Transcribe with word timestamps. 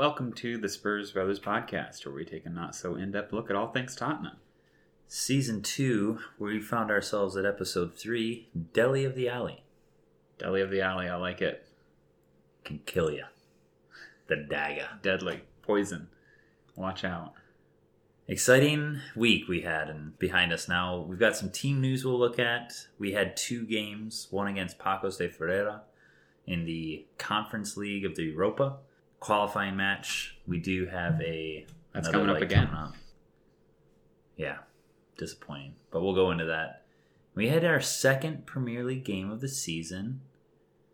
Welcome 0.00 0.32
to 0.36 0.56
the 0.56 0.70
Spurs 0.70 1.12
Brothers 1.12 1.40
podcast, 1.40 2.06
where 2.06 2.14
we 2.14 2.24
take 2.24 2.46
a 2.46 2.48
not 2.48 2.74
so 2.74 2.94
in 2.94 3.12
depth 3.12 3.34
look 3.34 3.50
at 3.50 3.54
all 3.54 3.70
things 3.70 3.94
Tottenham. 3.94 4.38
Season 5.06 5.60
2, 5.60 6.18
where 6.38 6.54
we 6.54 6.58
found 6.58 6.90
ourselves 6.90 7.36
at 7.36 7.44
episode 7.44 7.94
3 7.94 8.48
Dele 8.72 9.04
of 9.04 9.14
the 9.14 9.28
Alli. 9.28 9.62
Dele 10.38 10.62
of 10.62 10.70
the 10.70 10.80
Alli, 10.80 11.06
I 11.06 11.16
like 11.16 11.42
it. 11.42 11.66
Can 12.64 12.80
kill 12.86 13.10
you. 13.10 13.24
The 14.28 14.36
dagger. 14.36 14.88
Deadly. 15.02 15.42
Poison. 15.60 16.08
Watch 16.76 17.04
out. 17.04 17.34
Exciting 18.26 19.00
week 19.14 19.48
we 19.48 19.60
had, 19.60 19.90
and 19.90 20.18
behind 20.18 20.50
us 20.50 20.66
now, 20.66 21.04
we've 21.06 21.18
got 21.18 21.36
some 21.36 21.50
team 21.50 21.78
news 21.78 22.06
we'll 22.06 22.18
look 22.18 22.38
at. 22.38 22.72
We 22.98 23.12
had 23.12 23.36
two 23.36 23.66
games, 23.66 24.28
one 24.30 24.46
against 24.46 24.78
Paços 24.78 25.18
de 25.18 25.28
Ferreira 25.28 25.82
in 26.46 26.64
the 26.64 27.04
Conference 27.18 27.76
League 27.76 28.06
of 28.06 28.14
the 28.14 28.24
Europa 28.24 28.78
qualifying 29.20 29.76
match. 29.76 30.36
We 30.46 30.58
do 30.58 30.86
have 30.86 31.20
a 31.20 31.66
That's 31.94 32.08
coming 32.08 32.30
up 32.30 32.38
again. 32.42 32.66
coming 32.66 32.80
up. 32.82 32.94
Yeah, 34.36 34.58
disappointing, 35.18 35.74
but 35.90 36.02
we'll 36.02 36.14
go 36.14 36.30
into 36.30 36.46
that. 36.46 36.84
We 37.34 37.48
had 37.48 37.64
our 37.64 37.80
second 37.80 38.46
Premier 38.46 38.82
League 38.82 39.04
game 39.04 39.30
of 39.30 39.40
the 39.40 39.48
season, 39.48 40.22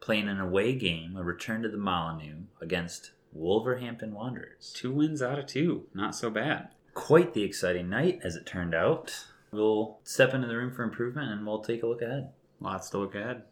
playing 0.01 0.29
an 0.29 0.41
away 0.41 0.75
game, 0.75 1.17
a 1.17 1.23
return 1.23 1.63
to 1.63 1.69
the 1.69 1.79
Molineux 1.79 2.43
against 2.61 3.13
Wolverhampton 3.33 4.13
Wanderers. 4.13 4.73
Two 4.75 4.93
wins 4.93 5.23
out 5.23 5.39
of 5.39 5.47
two. 5.47 5.87
Not 5.95 6.15
so 6.15 6.29
bad. 6.29 6.69
Quite 6.95 7.35
the 7.35 7.43
exciting 7.43 7.89
night, 7.89 8.21
as 8.25 8.37
it 8.37 8.47
turned 8.47 8.75
out. 8.75 9.27
We'll 9.53 9.99
step 10.05 10.35
into 10.35 10.49
the 10.49 10.57
room 10.57 10.73
for 10.73 10.83
improvement 10.83 11.31
and 11.31 11.47
we'll 11.47 11.63
take 11.63 11.83
a 11.83 11.87
look 11.87 12.03
ahead. 12.03 12.31
Lots 12.61 12.91
to 12.91 12.99
look 12.99 13.15
ahead. 13.15 13.43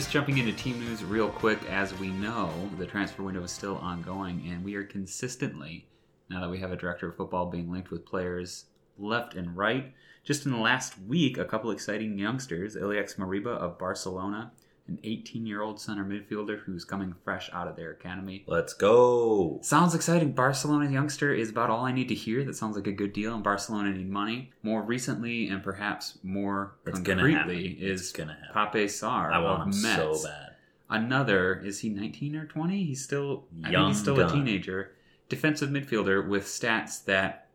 Just 0.00 0.12
jumping 0.12 0.38
into 0.38 0.52
team 0.52 0.80
news 0.80 1.04
real 1.04 1.28
quick, 1.28 1.58
as 1.68 1.92
we 1.98 2.08
know, 2.08 2.50
the 2.78 2.86
transfer 2.86 3.22
window 3.22 3.42
is 3.42 3.50
still 3.50 3.76
ongoing, 3.76 4.48
and 4.48 4.64
we 4.64 4.74
are 4.74 4.82
consistently, 4.82 5.86
now 6.30 6.40
that 6.40 6.48
we 6.48 6.58
have 6.58 6.72
a 6.72 6.76
director 6.76 7.10
of 7.10 7.16
football 7.18 7.50
being 7.50 7.70
linked 7.70 7.90
with 7.90 8.06
players 8.06 8.64
left 8.96 9.34
and 9.34 9.54
right, 9.54 9.92
just 10.24 10.46
in 10.46 10.52
the 10.52 10.58
last 10.58 10.98
week, 11.06 11.36
a 11.36 11.44
couple 11.44 11.70
exciting 11.70 12.18
youngsters, 12.18 12.76
Ilaix 12.76 13.16
Moriba 13.16 13.48
of 13.48 13.78
Barcelona, 13.78 14.52
an 14.88 14.98
18 15.04 15.46
year 15.46 15.62
old 15.62 15.80
center 15.80 16.04
midfielder 16.04 16.60
who's 16.60 16.84
coming 16.84 17.14
fresh 17.24 17.48
out 17.52 17.68
of 17.68 17.76
their 17.76 17.90
academy. 17.92 18.44
Let's 18.46 18.72
go! 18.72 19.58
Sounds 19.62 19.94
exciting. 19.94 20.32
Barcelona 20.32 20.90
youngster 20.90 21.32
is 21.32 21.50
about 21.50 21.70
all 21.70 21.84
I 21.84 21.92
need 21.92 22.08
to 22.08 22.14
hear. 22.14 22.44
That 22.44 22.56
sounds 22.56 22.76
like 22.76 22.86
a 22.86 22.92
good 22.92 23.12
deal, 23.12 23.34
and 23.34 23.44
Barcelona 23.44 23.90
need 23.92 24.10
money. 24.10 24.50
More 24.62 24.82
recently, 24.82 25.48
and 25.48 25.62
perhaps 25.62 26.18
more 26.22 26.74
It's 26.86 26.98
concretely, 26.98 27.68
is 27.68 28.12
gonna 28.12 28.36
happen. 28.54 28.72
Pape 28.72 28.88
Sarr 28.88 29.32
I 29.32 29.38
want 29.38 29.74
him 29.74 29.82
Metz. 29.82 30.22
so 30.22 30.28
bad. 30.28 30.46
Another 30.88 31.54
is 31.64 31.80
he 31.80 31.88
19 31.88 32.34
or 32.36 32.46
20? 32.46 32.84
He's 32.84 33.02
still 33.04 33.44
I 33.60 33.62
think 33.64 33.72
Young 33.72 33.88
he's 33.90 34.00
still 34.00 34.16
gun. 34.16 34.28
a 34.28 34.32
teenager. 34.32 34.92
Defensive 35.28 35.70
midfielder 35.70 36.26
with 36.26 36.44
stats 36.46 37.04
that 37.04 37.46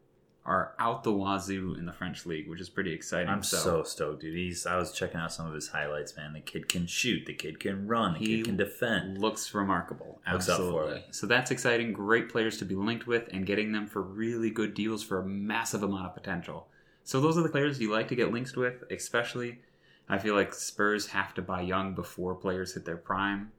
are 0.46 0.74
out 0.78 1.04
the 1.04 1.12
wazoo 1.12 1.76
in 1.78 1.86
the 1.88 1.92
French 1.92 2.26
league, 2.26 2.48
which 2.48 2.62
is 2.62 2.70
pretty 2.70 2.94
exciting. 2.94 3.30
I'm 3.30 3.42
so 3.42 3.82
stoked, 3.82 4.22
dude. 4.22 4.36
He's, 4.36 4.68
I 4.68 4.78
was 4.78 4.92
checking 4.92 5.20
out 5.20 5.34
some 5.34 5.48
of 5.48 5.54
his 5.54 5.70
highlights, 5.70 6.16
man. 6.16 6.34
The 6.34 6.40
kid 6.40 6.70
can 6.70 6.86
shoot, 6.86 7.26
the 7.26 7.34
kid 7.34 7.60
can 7.60 7.88
run, 7.88 8.14
the 8.14 8.20
He 8.20 8.38
kid 8.38 8.46
can 8.46 8.58
defend. 8.58 9.18
looks 9.18 9.54
remarkable. 9.56 10.20
Looks 10.32 10.48
Absolutely. 10.48 10.98
it. 11.00 11.06
So 11.16 11.26
that's 11.26 11.50
exciting. 11.50 11.94
Great 11.94 12.30
players 12.30 12.58
to 12.60 12.66
be 12.66 12.76
linked 12.76 13.08
with 13.08 13.28
and 13.34 13.46
getting 13.46 13.72
them 13.72 13.88
for 13.88 14.02
really 14.04 14.52
good 14.52 14.76
deals 14.76 15.02
for 15.04 15.20
a 15.20 15.26
massive 15.26 15.82
amount 15.82 16.06
of 16.06 16.14
potential. 16.14 16.68
So 17.04 17.20
those 17.20 17.38
are 17.38 17.44
the 17.44 17.50
players 17.50 17.80
you 17.80 17.92
like 17.92 18.08
to 18.10 18.16
get 18.16 18.32
linked 18.32 18.56
with, 18.56 18.84
especially. 18.92 19.60
I 20.08 20.20
feel 20.20 20.36
like 20.36 20.54
Spurs 20.54 21.08
have 21.08 21.34
to 21.34 21.42
buy 21.42 21.62
young 21.62 21.96
before 21.96 22.36
players 22.36 22.76
hit 22.76 22.86
their 22.86 22.98
prime 22.98 23.52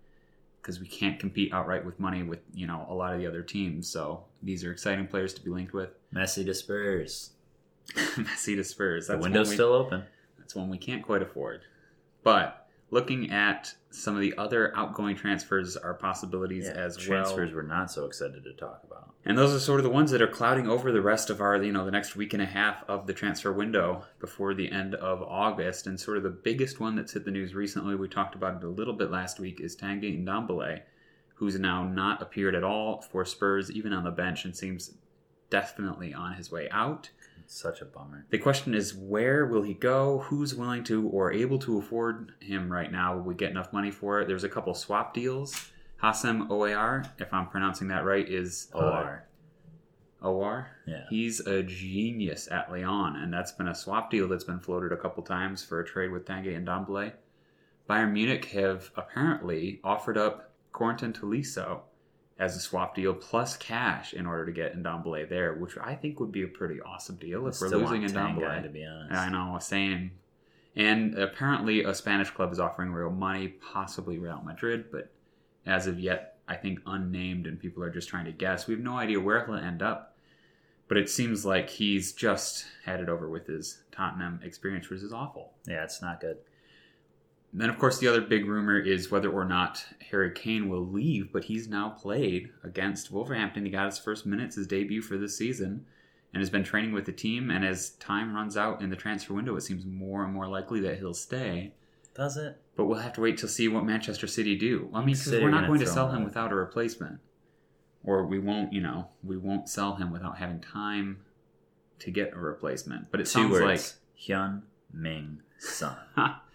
because 0.67 0.81
we 0.81 0.89
can't 0.89 1.21
compete 1.21 1.55
outright 1.55 1.85
with 1.85 2.01
money 2.01 2.25
with, 2.25 2.41
you 2.53 2.67
know, 2.67 2.85
a 2.91 2.95
lot 2.95 3.13
of 3.13 3.21
the 3.21 3.27
other 3.27 3.43
teams. 3.43 3.89
So 3.89 4.25
these 4.43 4.65
are 4.65 4.73
exciting 4.73 5.07
players 5.07 5.33
to 5.35 5.41
be 5.41 5.49
linked 5.51 5.73
with. 5.73 5.91
Messi 6.15 6.45
to 6.45 6.55
Spurs. 6.55 7.31
Messi 7.95 8.57
to 8.57 8.65
Spurs. 8.65 9.07
The 9.07 9.17
window's 9.17 9.51
we- 9.51 9.55
still 9.55 9.73
open. 9.73 10.03
That's 10.37 10.57
one 10.57 10.69
we 10.69 10.79
can't 10.79 11.05
quite 11.05 11.23
afford. 11.23 11.61
But 12.25 12.66
looking 12.91 13.31
at 13.31 13.75
some 13.91 14.15
of 14.15 14.21
the 14.21 14.35
other 14.37 14.77
outgoing 14.77 15.17
transfers 15.17 15.77
are 15.77 15.95
possibilities 15.95 16.67
Yeah, 16.67 16.73
as 16.81 16.97
transfers 16.97 17.51
well. 17.51 17.63
we're 17.63 17.69
not 17.69 17.91
so 17.91 18.05
excited 18.07 18.45
to 18.45 18.53
talk 18.53 18.83
about. 18.85 19.11
And 19.25 19.37
those 19.37 19.53
are 19.53 19.59
sort 19.59 19.81
of 19.81 19.85
the 19.85 19.91
ones 19.91 20.13
that 20.13 20.23
are 20.23 20.29
clouding 20.29 20.69
over 20.69 20.93
the 20.93 21.01
rest 21.01 21.31
of 21.31 21.41
our, 21.41 21.57
you 21.61 21.73
know, 21.73 21.85
the 21.85 21.91
next 21.91 22.15
week 22.15 22.33
and 22.33 22.41
a 22.43 22.47
half 22.47 22.85
of 22.89 23.09
the 23.09 23.13
transfer 23.13 23.53
window 23.53 24.05
before 24.21 24.55
the 24.55 24.71
end 24.71 24.95
of 24.95 25.21
August. 25.23 25.89
And 25.89 25.99
sort 25.99 26.17
of 26.17 26.23
the 26.23 26.31
biggest 26.31 26.79
one 26.79 26.95
that's 26.95 27.13
hit 27.13 27.25
the 27.25 27.33
news 27.33 27.53
recently, 27.55 27.97
we 27.97 28.07
talked 28.07 28.37
about 28.37 28.57
it 28.63 28.65
a 28.65 28.69
little 28.69 28.95
bit 28.95 29.11
last 29.11 29.41
week, 29.41 29.61
is 29.61 29.75
Tanguy 29.77 30.25
Ndombele, 30.25 30.83
who's 31.35 31.59
now 31.59 31.83
not 31.83 32.23
appeared 32.23 32.55
at 32.55 32.63
all 32.63 33.03
for 33.03 33.25
Spurs, 33.25 33.69
even 33.73 33.93
on 33.93 34.05
the 34.05 34.13
bench, 34.13 34.45
and 34.45 34.57
seems 34.57 34.95
definitely 35.51 36.15
on 36.15 36.35
his 36.35 36.53
way 36.53 36.69
out. 36.71 37.11
Such 37.47 37.81
a 37.81 37.85
bummer. 37.85 38.27
The 38.31 38.39
question 38.39 38.75
is, 38.75 38.95
where 38.95 39.47
will 39.47 39.63
he 39.63 39.75
go? 39.75 40.19
Who's 40.27 40.55
willing 40.55 40.85
to 40.85 41.09
or 41.09 41.33
able 41.33 41.59
to 41.61 41.79
afford 41.79 42.33
him 42.41 42.71
right 42.71 42.91
now? 42.91 43.17
Will 43.17 43.23
we 43.23 43.35
get 43.35 43.51
enough 43.51 43.73
money 43.73 43.91
for 43.91 44.21
it? 44.21 44.29
There's 44.29 44.45
a 44.45 44.49
couple 44.49 44.75
swap 44.75 45.15
deals. 45.15 45.71
Houssem 46.03 46.49
Aouar, 46.49 47.09
if 47.19 47.33
I'm 47.33 47.47
pronouncing 47.47 47.89
that 47.89 48.05
right, 48.05 48.29
is 48.29 48.69
uh, 48.75 48.79
OR. 48.79 49.29
OR. 50.23 50.71
Yeah. 50.87 51.05
He's 51.09 51.41
a 51.41 51.63
genius 51.63 52.49
at 52.51 52.71
Lyon, 52.71 53.17
and 53.17 53.33
that's 53.33 53.53
been 53.53 53.69
a 53.69 53.75
swap 53.75 54.11
deal 54.11 54.29
that's 54.29 54.45
been 54.45 54.61
floated 54.61 54.93
a 54.93 54.97
couple 54.97 55.23
times 55.23 55.65
for 55.65 55.81
a 55.81 55.87
trade 55.87 56.11
with 56.11 56.27
Tanguy 56.27 56.63
Ndombele. 56.63 57.13
Bayern 57.89 58.13
Munich 58.13 58.47
have 58.47 58.91
apparently 58.97 59.81
offered 59.85 60.19
up 60.19 60.53
Corentin 60.73 61.13
Tolisso 61.13 61.83
as 62.39 62.55
a 62.57 62.61
swap 62.61 62.95
deal 62.95 63.15
plus 63.15 63.57
cash 63.57 64.13
in 64.13 64.27
order 64.27 64.45
to 64.45 64.53
get 64.53 64.77
Ndombele 64.77 65.29
there, 65.29 65.55
which 65.55 65.79
I 65.79 65.95
think 65.95 66.21
would 66.21 66.33
be 66.33 66.43
a 66.43 66.49
pretty 66.49 66.81
awesome 66.83 67.17
deal 67.17 67.47
if 67.47 67.61
we're 67.61 67.69
losing 67.69 68.03
Ndombele. 68.03 68.63
to 68.63 68.69
be 68.69 68.85
honest. 68.85 69.13
I 69.15 69.29
know, 69.31 69.59
same. 69.59 70.13
And 70.75 71.19
apparently, 71.19 71.83
a 71.85 71.95
Spanish 71.95 72.29
club 72.31 72.53
is 72.53 72.61
offering 72.61 72.93
real 72.93 73.11
money, 73.11 73.49
possibly 73.49 74.19
Real 74.19 74.43
Madrid, 74.45 74.87
but 74.93 75.11
as 75.65 75.87
of 75.87 75.99
yet, 75.99 76.37
I 76.47 76.57
think 76.57 76.81
unnamed, 76.87 77.47
and 77.47 77.59
people 77.59 77.83
are 77.83 77.91
just 77.91 78.09
trying 78.09 78.27
to 78.27 78.33
guess. 78.33 78.67
We 78.67 78.75
have 78.75 78.83
no 78.83 78.99
idea 78.99 79.19
where 79.19 79.45
he'll 79.47 79.55
end 79.55 79.81
up, 79.81 80.17
but 80.87 80.99
it 80.99 81.09
seems 81.09 81.47
like 81.47 81.71
he's 81.71 82.13
just 82.13 82.67
had 82.85 83.01
it 83.01 83.09
over 83.09 83.29
with 83.31 83.47
his 83.47 83.83
Tottenham 83.91 84.41
experience, 84.45 84.91
which 84.91 85.03
is 85.03 85.13
awful. 85.13 85.55
Yeah, 85.67 85.83
it's 85.83 86.03
not 86.03 86.21
good. 86.21 86.37
Then, 87.53 87.71
of 87.71 87.79
course, 87.79 87.99
the 87.99 88.09
other 88.09 88.21
big 88.21 88.47
rumor 88.47 88.79
is 88.79 89.11
whether 89.11 89.31
or 89.31 89.45
not 89.45 89.85
Harry 90.11 90.31
Kane 90.33 90.69
will 90.69 90.87
leave, 90.87 91.33
but 91.33 91.45
he's 91.45 91.69
now 91.69 91.91
played 91.91 92.51
against 92.63 93.11
Wolverhampton. 93.11 93.65
He 93.65 93.71
got 93.71 93.87
his 93.87 93.99
first 93.99 94.27
minutes, 94.27 94.57
his 94.57 94.67
debut 94.67 95.01
for 95.01 95.17
this 95.17 95.37
season, 95.37 95.87
and 96.33 96.41
has 96.43 96.51
been 96.51 96.65
training 96.65 96.93
with 96.93 97.07
the 97.07 97.13
team. 97.13 97.51
And 97.51 97.65
as 97.65 97.91
time 97.91 98.35
runs 98.35 98.57
out 98.57 98.83
in 98.83 98.91
the 98.91 98.97
transfer 98.97 99.33
window, 99.33 99.57
it 99.57 99.63
seems 99.63 99.87
more 99.87 100.23
and 100.23 100.35
more 100.35 100.47
likely 100.49 100.81
that 100.81 100.99
he'll 100.99 101.15
stay. 101.15 101.73
Does 102.15 102.37
it? 102.37 102.61
But 102.77 102.87
we'll 102.87 102.99
have 102.99 103.15
to 103.15 103.21
wait 103.21 103.39
to 103.39 103.49
see 103.49 103.69
what 103.69 103.85
Manchester 103.85 104.27
City 104.27 104.57
do. 104.57 104.91
I 104.93 105.01
mean, 105.01 105.15
because 105.15 105.33
we're 105.33 105.51
not 105.51 105.67
going 105.67 105.81
to 105.81 105.87
sell 105.87 106.09
him 106.09 106.17
him 106.17 106.23
out. 106.23 106.27
without 106.27 106.53
a 106.53 106.55
replacement, 106.55 107.21
or 108.05 108.27
we 108.27 108.39
won't. 108.39 108.73
You 108.73 108.83
know, 108.83 109.09
we 109.23 109.37
won't 109.37 109.69
sell 109.69 109.95
him 109.97 110.13
without 110.13 110.39
having 110.39 110.61
time 110.61 111.19
to 112.01 112.11
get 112.11 112.33
a 112.33 112.39
replacement. 112.39 113.11
But 113.11 113.21
it 113.21 113.25
Two 113.25 113.31
sounds 113.31 113.53
words. 113.53 113.97
Hyun 114.19 114.63
Ming 114.93 115.41
Sun. 115.59 115.97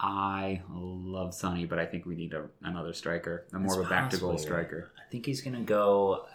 like 0.00 0.10
I 0.10 0.62
love 0.70 1.34
Sonny, 1.34 1.64
but 1.64 1.78
I 1.78 1.86
think 1.86 2.06
we 2.06 2.14
need 2.14 2.32
a, 2.32 2.46
another 2.62 2.92
striker, 2.92 3.46
a 3.52 3.58
more 3.58 3.66
It's 3.66 3.76
of 3.76 3.86
a 3.86 3.88
back 3.88 4.10
to 4.10 4.18
goal 4.18 4.38
striker. 4.38 4.90
I 4.98 5.10
think 5.10 5.26
he's 5.26 5.40
going 5.40 5.56
to 5.56 5.62
go. 5.62 6.26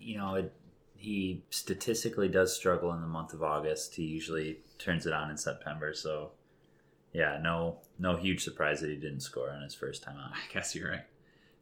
You 0.00 0.18
know, 0.18 0.34
it, 0.34 0.52
he 0.96 1.44
statistically 1.50 2.28
does 2.28 2.54
struggle 2.54 2.92
in 2.92 3.00
the 3.00 3.06
month 3.06 3.32
of 3.32 3.42
August. 3.42 3.94
He 3.94 4.04
usually 4.04 4.58
turns 4.78 5.06
it 5.06 5.12
on 5.12 5.30
in 5.30 5.36
September. 5.36 5.94
So, 5.94 6.32
yeah, 7.12 7.38
no, 7.42 7.78
no 7.98 8.16
huge 8.16 8.42
surprise 8.42 8.80
that 8.80 8.90
he 8.90 8.96
didn't 8.96 9.20
score 9.20 9.50
on 9.50 9.62
his 9.62 9.74
first 9.74 10.02
time 10.02 10.16
out. 10.16 10.32
I 10.32 10.52
guess 10.52 10.74
you're 10.74 10.90
right. 10.90 11.04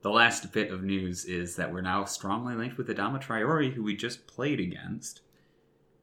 The 0.02 0.10
last 0.10 0.52
bit 0.52 0.72
of 0.72 0.82
news 0.82 1.24
is 1.24 1.56
that 1.56 1.72
we're 1.72 1.80
now 1.80 2.04
strongly 2.04 2.54
linked 2.54 2.76
with 2.76 2.88
Adama 2.88 3.22
Traore, 3.22 3.72
who 3.72 3.84
we 3.84 3.94
just 3.94 4.26
played 4.26 4.58
against. 4.58 5.20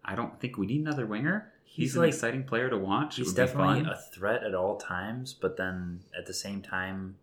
I 0.06 0.16
don't 0.16 0.40
think 0.40 0.58
we 0.58 0.68
need 0.68 0.82
another 0.82 1.06
winger. 1.06 1.52
He's, 1.72 1.90
He's 1.92 1.96
an 1.96 2.02
like- 2.02 2.10
exciting 2.14 2.44
player 2.44 2.70
to 2.70 2.78
watch. 2.78 3.16
He's 3.18 3.34
definitely 3.34 3.90
a 3.90 3.96
threat 3.96 4.44
at 4.44 4.56
all 4.56 4.78
times, 4.78 5.34
but 5.34 5.56
then 5.58 6.02
at 6.18 6.26
the 6.26 6.34
same 6.34 6.62
time, 6.62 7.16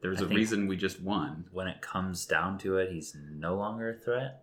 There's 0.00 0.20
I 0.20 0.24
a 0.24 0.28
reason 0.28 0.66
we 0.66 0.76
just 0.76 1.00
won. 1.00 1.44
when 1.52 1.68
it 1.68 1.80
comes 1.80 2.26
down 2.26 2.58
to 2.58 2.76
it, 2.78 2.90
he's 2.92 3.16
no 3.30 3.54
longer 3.56 3.90
a 3.90 3.94
threat. 3.94 4.42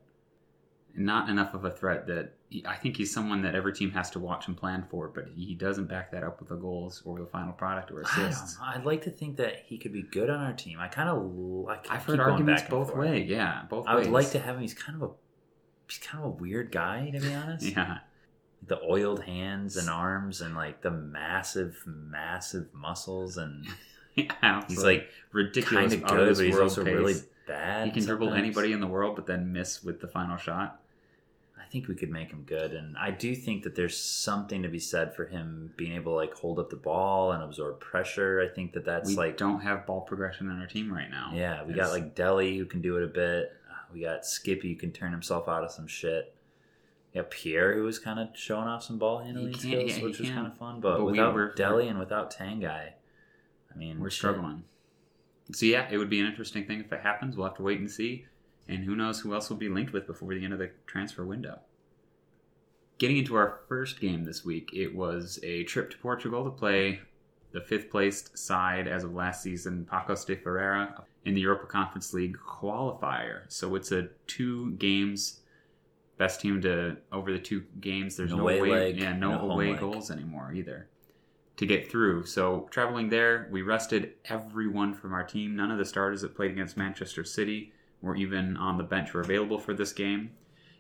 not 0.96 1.30
enough 1.30 1.54
of 1.54 1.64
a 1.66 1.72
threat 1.72 2.06
that 2.08 2.34
he, 2.50 2.66
I 2.66 2.76
think 2.76 2.98
he's 2.98 3.14
someone 3.14 3.42
that 3.44 3.56
every 3.56 3.72
team 3.72 3.92
has 3.92 4.10
to 4.12 4.20
watch 4.20 4.48
and 4.48 4.58
plan 4.58 4.84
for, 4.90 5.08
but 5.08 5.26
he 5.36 5.54
doesn't 5.56 5.86
back 5.86 6.12
that 6.12 6.24
up 6.24 6.40
with 6.42 6.50
the 6.50 6.56
goals 6.58 7.02
or 7.06 7.18
the 7.20 7.26
final 7.26 7.54
product 7.54 7.92
or 7.92 8.02
assists. 8.02 8.58
I'd 8.62 8.84
like 8.84 9.02
to 9.04 9.10
think 9.12 9.38
that 9.38 9.64
he 9.66 9.78
could 9.78 9.94
be 9.94 10.02
good 10.02 10.30
on 10.30 10.40
our 10.42 10.52
team. 10.54 10.80
I 10.80 10.88
kind 10.90 11.08
of 11.08 11.22
like. 11.34 11.90
I've 11.90 12.04
heard 12.04 12.20
arguments 12.20 12.64
both 12.70 12.94
ways. 12.96 13.30
Yeah, 13.30 13.64
both 13.70 13.86
I 13.88 13.96
would 13.96 14.06
ways. 14.06 14.12
like 14.14 14.30
to 14.32 14.40
have 14.40 14.56
him. 14.56 14.62
He's 14.64 14.74
kind 14.74 15.02
of 15.02 15.10
a 15.12 15.14
he's 15.88 16.00
kind 16.00 16.24
of 16.26 16.32
a 16.32 16.34
weird 16.34 16.72
guy 16.74 17.10
to 17.12 17.20
be 17.22 17.34
honest. 17.34 17.66
Yeah, 17.78 18.00
The 18.68 18.80
oiled 18.84 19.24
hands 19.24 19.76
and 19.78 19.90
arms 19.90 20.42
and 20.42 20.56
like 20.56 20.82
the 20.82 20.92
massive, 20.92 21.82
massive 21.86 22.68
muscles 22.74 23.38
and 23.38 23.66
yeah 24.16 24.64
he's 24.68 24.84
like 24.84 25.10
ridiculous. 25.32 25.92
kind 25.92 26.04
of 26.04 26.10
good, 26.10 26.36
but 26.38 26.46
he's 26.46 26.58
also 26.60 26.84
pace. 26.84 26.94
really 26.94 27.16
bad. 27.48 27.86
He 27.88 27.92
can 27.92 28.06
dribble 28.06 28.34
anybody 28.34 28.72
in 28.72 28.80
the 28.80 28.88
world, 28.88 29.16
but 29.16 29.26
then 29.26 29.52
miss 29.52 29.84
with 29.84 30.00
the 30.00 30.08
final 30.08 30.38
shot. 30.38 30.80
I 31.60 31.66
think 31.72 31.88
we 31.88 31.96
could 31.96 32.10
make 32.12 32.30
him 32.32 32.44
good, 32.46 32.74
and 32.74 32.98
I 32.98 33.12
do 33.12 33.34
think 33.34 33.64
that 33.64 33.76
there's 33.76 33.98
something 33.98 34.62
to 34.64 34.68
be 34.70 34.80
said 34.80 35.16
for 35.16 35.26
him 35.26 35.72
being 35.78 35.94
able 35.94 36.12
to 36.12 36.16
like 36.18 36.34
hold 36.34 36.60
up 36.60 36.70
the 36.70 36.76
ball 36.76 37.32
and 37.32 37.42
absorb 37.42 37.80
pressure. 37.80 38.42
I 38.42 38.54
think 38.54 38.74
that 38.74 38.84
that's 38.86 39.10
we 39.10 39.16
like 39.16 39.38
don't 39.38 39.62
have 39.62 39.86
ball 39.86 40.02
progression 40.02 40.50
on 40.50 40.60
our 40.60 40.68
team 40.68 40.92
right 40.94 41.10
now. 41.10 41.32
Yeah, 41.34 41.64
we 41.64 41.72
It's- 41.72 41.88
got 41.88 41.94
like 41.94 42.14
Dele 42.14 42.58
who 42.58 42.66
can 42.66 42.82
do 42.82 42.98
it 42.98 43.04
a 43.04 43.08
bit. 43.08 43.54
Uh, 43.70 43.74
We 43.94 44.02
got 44.02 44.26
Skippy 44.26 44.74
who 44.74 44.80
can 44.80 44.92
turn 44.92 45.12
himself 45.12 45.48
out 45.48 45.64
of 45.64 45.72
some 45.72 45.88
shit. 45.88 46.36
Yeah, 47.14 47.24
Pierre 47.30 47.74
who 47.74 47.84
was 47.84 48.00
kind 48.00 48.20
of 48.20 48.30
showing 48.36 48.68
off 48.68 48.84
some 48.84 48.98
ball 48.98 49.20
handling 49.20 49.54
skills, 49.58 49.98
yeah, 49.98 50.04
which 50.04 50.20
was 50.20 50.30
kind 50.30 50.48
of 50.48 50.58
fun. 50.58 50.80
But, 50.80 50.98
But 50.98 51.06
we 51.06 51.12
without 51.12 51.34
were- 51.34 51.54
Dele 51.54 51.88
and 51.90 52.00
without 52.00 52.34
Tanguy, 52.34 52.92
I 52.94 53.78
mean, 53.78 54.00
we're 54.00 54.10
shit. 54.10 54.18
struggling. 54.20 54.64
So 55.52 55.66
yeah, 55.66 55.88
it 55.92 55.98
would 55.98 56.10
be 56.10 56.20
an 56.22 56.26
interesting 56.26 56.66
thing 56.66 56.80
if 56.80 56.92
it 56.94 57.02
happens. 57.02 57.36
We'll 57.36 57.48
have 57.48 57.58
to 57.58 57.64
wait 57.64 57.80
and 57.80 57.92
see, 57.92 58.26
and 58.70 58.86
who 58.86 58.96
knows 58.96 59.20
who 59.20 59.34
else 59.34 59.50
will 59.50 59.58
be 59.58 59.68
linked 59.68 59.92
with 59.92 60.08
before 60.08 60.34
the 60.34 60.44
end 60.44 60.54
of 60.54 60.60
the 60.60 60.72
transfer 60.88 61.26
window. 61.26 61.60
Getting 62.98 63.18
into 63.18 63.36
our 63.36 63.60
first 63.68 64.00
game 64.00 64.24
this 64.24 64.46
week, 64.46 64.70
it 64.74 64.96
was 64.96 65.40
a 65.44 65.64
trip 65.64 65.90
to 65.92 65.98
Portugal 65.98 66.46
to 66.46 66.52
play 66.52 67.02
the 67.52 67.60
fifth 67.60 67.90
placed 67.90 68.38
side 68.38 68.88
as 68.88 69.04
of 69.04 69.14
last 69.14 69.42
season, 69.44 69.86
Paços 69.92 70.26
de 70.26 70.36
Ferreira, 70.38 71.04
in 71.26 71.34
the 71.34 71.42
Europa 71.42 71.66
Conference 71.66 72.14
League 72.14 72.38
qualifier. 72.48 73.42
So 73.50 73.76
it's 73.76 73.92
a 73.92 74.08
two 74.28 74.72
games. 74.74 75.41
Best 76.22 76.40
team 76.40 76.62
to 76.62 76.98
over 77.12 77.32
the 77.32 77.40
two 77.40 77.64
games. 77.80 78.16
There's 78.16 78.30
No 78.30 78.38
no, 78.38 78.44
away 78.44 78.62
leg, 78.62 79.00
yeah, 79.00 79.14
no, 79.14 79.32
no 79.32 79.52
away 79.54 79.72
leg. 79.72 79.80
goals 79.80 80.12
anymore 80.12 80.54
either 80.54 80.88
to 81.58 81.66
get 81.66 81.90
through. 81.90 82.28
So 82.28 82.68
traveling 82.70 83.10
there, 83.10 83.48
we 83.50 83.64
rested 83.64 84.14
everyone 84.26 84.94
from 84.94 85.14
our 85.14 85.24
team. 85.24 85.56
None 85.56 85.72
of 85.72 85.80
the 85.80 85.86
starters 85.86 86.22
that 86.22 86.36
played 86.36 86.52
against 86.52 86.78
Manchester 86.78 87.24
City 87.24 87.74
were 88.04 88.16
even 88.16 88.56
on 88.56 88.78
the 88.78 88.84
bench 88.84 89.16
were 89.16 89.22
available 89.22 89.58
for 89.58 89.74
this 89.74 89.94
game. 89.94 90.30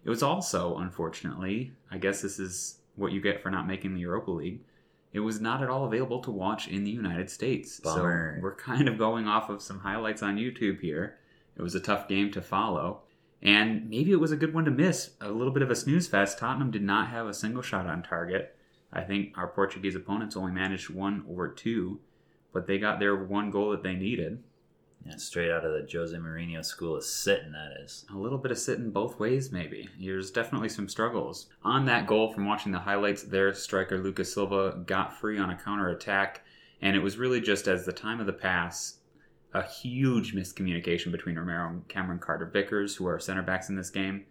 It 0.03 0.11
was 0.11 0.21
also, 0.21 0.77
unfortunately, 0.77 1.71
I 1.89 1.97
guess 1.97 2.21
this 2.21 2.37
is 2.37 2.77
what 2.95 3.11
you 3.11 3.19
get 3.19 3.41
for 3.41 3.49
not 3.49 3.65
making 3.65 3.95
the 3.95 4.01
Europa 4.01 4.29
League. 4.29 4.61
It 5.11 5.21
was 5.21 5.41
not 5.41 5.63
at 5.63 5.69
all 5.71 5.85
available 5.85 6.21
to 6.21 6.29
watch 6.29 6.67
in 6.67 6.83
the 6.83 6.91
United 6.91 7.31
States. 7.31 7.79
Bummer. 7.79 8.35
So 8.37 8.43
we're 8.43 8.55
kind 8.55 8.87
of 8.87 8.99
going 8.99 9.27
off 9.27 9.49
of 9.49 9.63
some 9.63 9.79
highlights 9.79 10.21
on 10.21 10.37
YouTube 10.37 10.81
here. 10.81 11.17
It 11.57 11.63
was 11.63 11.73
a 11.73 11.79
tough 11.79 12.07
game 12.07 12.29
to 12.31 12.43
follow. 12.43 13.01
And 13.41 13.89
maybe 13.89 14.11
it 14.11 14.19
was 14.19 14.31
a 14.31 14.37
good 14.37 14.53
one 14.53 14.65
to 14.65 14.71
miss. 14.71 15.11
A 15.19 15.31
little 15.31 15.53
bit 15.53 15.63
of 15.63 15.71
a 15.71 15.75
snooze 15.75 16.07
fest. 16.07 16.37
Tottenham 16.37 16.71
did 16.71 16.83
not 16.83 17.09
have 17.09 17.27
a 17.27 17.33
single 17.33 17.63
shot 17.63 17.87
on 17.87 18.03
target. 18.03 18.55
I 18.93 19.01
think 19.01 19.37
our 19.37 19.47
Portuguese 19.47 19.95
opponents 19.95 20.35
only 20.35 20.51
managed 20.51 20.89
one 20.89 21.23
or 21.27 21.47
two, 21.47 21.99
but 22.53 22.67
they 22.67 22.77
got 22.77 22.99
their 22.99 23.15
one 23.15 23.49
goal 23.49 23.71
that 23.71 23.83
they 23.83 23.95
needed. 23.95 24.43
Yeah, 25.05 25.15
straight 25.15 25.49
out 25.49 25.65
of 25.65 25.71
the 25.71 25.87
Jose 25.91 26.15
Mourinho 26.15 26.63
school 26.63 26.95
of 26.95 27.03
sitting. 27.03 27.53
That 27.53 27.81
is. 27.83 28.05
A 28.13 28.17
little 28.17 28.37
bit 28.37 28.51
of 28.51 28.59
sitting 28.59 28.91
both 28.91 29.17
ways, 29.17 29.51
maybe. 29.51 29.89
There's 29.99 30.29
definitely 30.29 30.69
some 30.69 30.87
struggles. 30.87 31.47
On 31.63 31.85
that 31.85 32.05
goal, 32.05 32.31
from 32.31 32.45
watching 32.45 32.71
the 32.71 32.79
highlights, 32.79 33.23
their 33.23 33.53
striker 33.53 33.97
Lucas 33.97 34.31
Silva 34.31 34.83
got 34.85 35.17
free 35.17 35.39
on 35.39 35.49
a 35.49 35.57
counter 35.57 35.89
attack, 35.89 36.43
and 36.81 36.95
it 36.95 36.99
was 37.01 37.17
really 37.17 37.41
just 37.41 37.67
as 37.67 37.85
the 37.85 37.91
time 37.91 38.19
of 38.19 38.27
the 38.27 38.33
pass, 38.33 38.97
a 39.53 39.63
huge 39.63 40.33
miscommunication 40.35 41.11
between 41.11 41.37
Romero 41.37 41.67
and 41.69 41.87
Cameron 41.87 42.19
Carter 42.19 42.45
Vickers, 42.45 42.95
who 42.95 43.07
are 43.07 43.19
center 43.19 43.41
backs 43.41 43.69
in 43.69 43.75
this 43.75 43.89
game, 43.89 44.25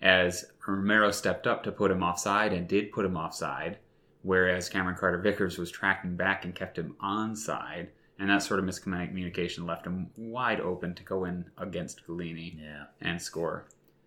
as 0.00 0.44
Romero 0.66 1.10
stepped 1.10 1.46
up 1.46 1.62
to 1.64 1.72
put 1.72 1.90
him 1.90 2.02
offside 2.02 2.52
and 2.52 2.66
did 2.68 2.92
put 2.92 3.04
him 3.04 3.16
offside, 3.16 3.78
whereas 4.22 4.68
Cameron 4.68 4.96
Carter 4.96 5.18
Vickers 5.18 5.58
was 5.58 5.70
tracking 5.70 6.16
back 6.16 6.44
and 6.44 6.54
kept 6.54 6.78
him 6.78 6.94
onside. 7.02 7.88
And 8.20 8.30
that 8.30 8.42
sort 8.42 8.58
of 8.58 8.66
miscommunication 8.66 9.64
left 9.66 9.86
him 9.86 10.10
wide 10.16 10.60
open 10.60 10.94
to 10.96 11.02
go 11.04 11.24
in 11.24 11.44
against 11.56 12.04
Gollini 12.06 12.60
Yeah, 12.60 12.84
and 13.00 13.20
score. 13.22 13.66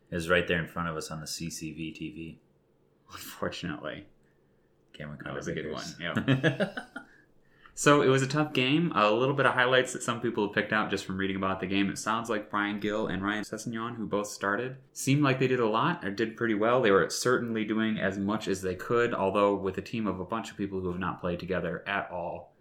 it 0.09 0.15
was 0.15 0.29
right 0.29 0.45
there 0.47 0.59
in 0.59 0.67
front 0.67 0.89
of 0.89 0.97
us 0.97 1.11
on 1.11 1.21
the 1.21 1.25
CCV 1.25 1.93
TV. 1.95 2.35
Unfortunately, 3.13 4.05
Cameron 4.93 5.17
Carter 5.19 5.31
That 5.31 5.37
was 5.37 5.47
a 5.47 5.53
good 5.53 5.65
Vickers. 5.65 5.95
one, 5.99 6.69
so 7.73 8.01
it 8.01 8.07
was 8.07 8.21
a 8.21 8.27
tough 8.27 8.53
game. 8.53 8.91
A 8.95 9.11
little 9.11 9.33
bit 9.33 9.45
of 9.45 9.53
highlights 9.53 9.93
that 9.93 10.03
some 10.03 10.21
people 10.21 10.45
have 10.45 10.53
picked 10.53 10.73
out 10.73 10.89
just 10.89 11.05
from 11.05 11.17
reading 11.17 11.35
about 11.35 11.59
the 11.59 11.67
game. 11.67 11.89
It 11.89 11.97
sounds 11.97 12.29
like 12.29 12.49
Bryan 12.49 12.79
Gil 12.79 13.07
and 13.07 13.23
Ryan 13.23 13.43
Sessegnon, 13.43 13.95
who 13.95 14.05
both 14.05 14.27
started, 14.27 14.77
seemed 14.93 15.23
like 15.23 15.39
they 15.39 15.47
did 15.47 15.59
a 15.59 15.67
lot 15.67 16.03
or 16.05 16.11
did 16.11 16.35
pretty 16.37 16.53
well. 16.55 16.81
They 16.81 16.91
were 16.91 17.09
certainly 17.09 17.65
doing 17.65 17.99
as 17.99 18.17
much 18.17 18.47
as 18.47 18.61
they 18.61 18.75
could, 18.75 19.13
although 19.13 19.55
with 19.55 19.77
a 19.77 19.81
team 19.81 20.07
of 20.07 20.19
a 20.19 20.25
bunch 20.25 20.51
of 20.51 20.57
people 20.57 20.79
who 20.81 20.89
have 20.89 20.99
not 20.99 21.21
played 21.21 21.39
together 21.39 21.83
at 21.87 22.09
all, 22.11 22.53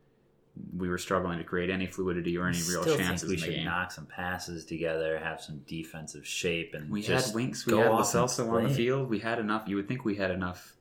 we 0.77 0.89
were 0.89 0.99
struggling 0.99 1.39
to 1.39 1.45
create 1.45 1.71
any 1.71 1.87
fluidity 1.87 2.37
or 2.37 2.47
any 2.47 2.59
real 2.69 2.83
Still 2.83 2.97
chances 2.97 3.29
think 3.29 3.41
we 3.41 3.47
should 3.47 3.55
game. 3.55 3.65
knock 3.65 3.93
some 3.93 4.07
passes 4.07 4.65
together, 4.65 5.19
have 5.19 5.41
some 5.41 5.63
defensive 5.67 6.27
shape, 6.27 6.75
and 6.75 6.91
We 6.91 7.03
just 7.03 7.29
had 7.29 7.35
Winks, 7.35 7.67
we 7.67 7.77
had 7.77 7.89
Lo 7.91 8.01
Celso 8.01 8.49
on 8.51 8.65
the 8.65 8.71
field. 8.71 9.09
We 9.09 9.21
had 9.21 9.39
enough. 9.39 9.69
You 9.69 9.77
would 9.77 9.89
think 9.89 10.05
we 10.05 10.17
had 10.17 10.31
enough. 10.31 10.77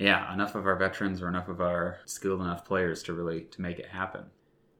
Yeah, 0.00 0.32
enough 0.32 0.54
of 0.54 0.66
our 0.66 0.76
veterans 0.76 1.20
or 1.20 1.28
enough 1.28 1.48
of 1.48 1.60
our 1.60 1.98
skilled 2.06 2.40
enough 2.40 2.64
players 2.64 3.02
to 3.04 3.12
really 3.12 3.42
to 3.42 3.60
make 3.60 3.78
it 3.78 3.86
happen. 3.88 4.24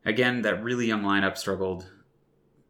Again, 0.05 0.41
that 0.43 0.65
really 0.65 0.87
young 0.87 1.03
lineup 1.03 1.37
struggled, 1.37 1.91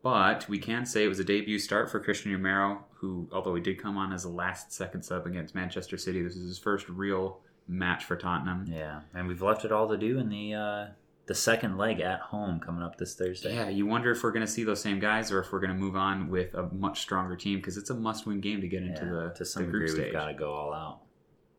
but 0.02 0.48
we 0.48 0.58
can 0.58 0.84
say 0.84 1.04
it 1.04 1.08
was 1.08 1.20
a 1.20 1.24
debut 1.24 1.60
start 1.60 1.88
for 1.88 2.00
Cristian 2.00 2.32
Romero, 2.32 2.84
who, 2.94 3.28
although 3.32 3.54
he 3.54 3.62
did 3.62 3.80
come 3.80 3.96
on 3.96 4.12
as 4.12 4.24
a 4.24 4.28
last 4.28 4.72
second 4.72 5.02
sub 5.04 5.26
against 5.26 5.54
Manchester 5.54 5.96
City, 5.96 6.22
this 6.22 6.34
is 6.34 6.48
his 6.48 6.58
first 6.58 6.88
real 6.88 7.38
match 7.68 8.04
for 8.04 8.16
Tottenham. 8.16 8.66
Yeah, 8.68 9.02
and 9.14 9.28
we've 9.28 9.42
left 9.42 9.64
it 9.64 9.70
all 9.70 9.88
to 9.88 9.96
do 9.96 10.18
in 10.18 10.28
the 10.28 10.54
uh, 10.54 10.86
the 11.26 11.36
second 11.36 11.78
leg 11.78 12.00
at 12.00 12.18
home 12.18 12.58
coming 12.58 12.82
up 12.82 12.96
this 12.98 13.14
Thursday. 13.14 13.54
Yeah, 13.54 13.68
you 13.68 13.86
wonder 13.86 14.10
if 14.10 14.24
we're 14.24 14.32
going 14.32 14.44
to 14.44 14.50
see 14.50 14.64
those 14.64 14.80
same 14.80 14.98
guys 14.98 15.30
or 15.30 15.38
if 15.38 15.52
we're 15.52 15.60
going 15.60 15.70
to 15.70 15.78
move 15.78 15.94
on 15.94 16.28
with 16.28 16.52
a 16.54 16.64
much 16.72 17.00
stronger 17.00 17.36
team 17.36 17.58
because 17.60 17.76
it's 17.76 17.90
a 17.90 17.94
must-win 17.94 18.40
game 18.40 18.60
to 18.60 18.66
get 18.66 18.82
into 18.82 19.04
the 19.04 19.32
to 19.36 19.44
some 19.44 19.66
the 19.66 19.70
group 19.70 19.86
degree, 19.86 20.00
stage. 20.00 20.04
we've 20.06 20.12
got 20.12 20.26
to 20.26 20.34
go 20.34 20.52
all 20.52 20.74
out. 20.74 21.02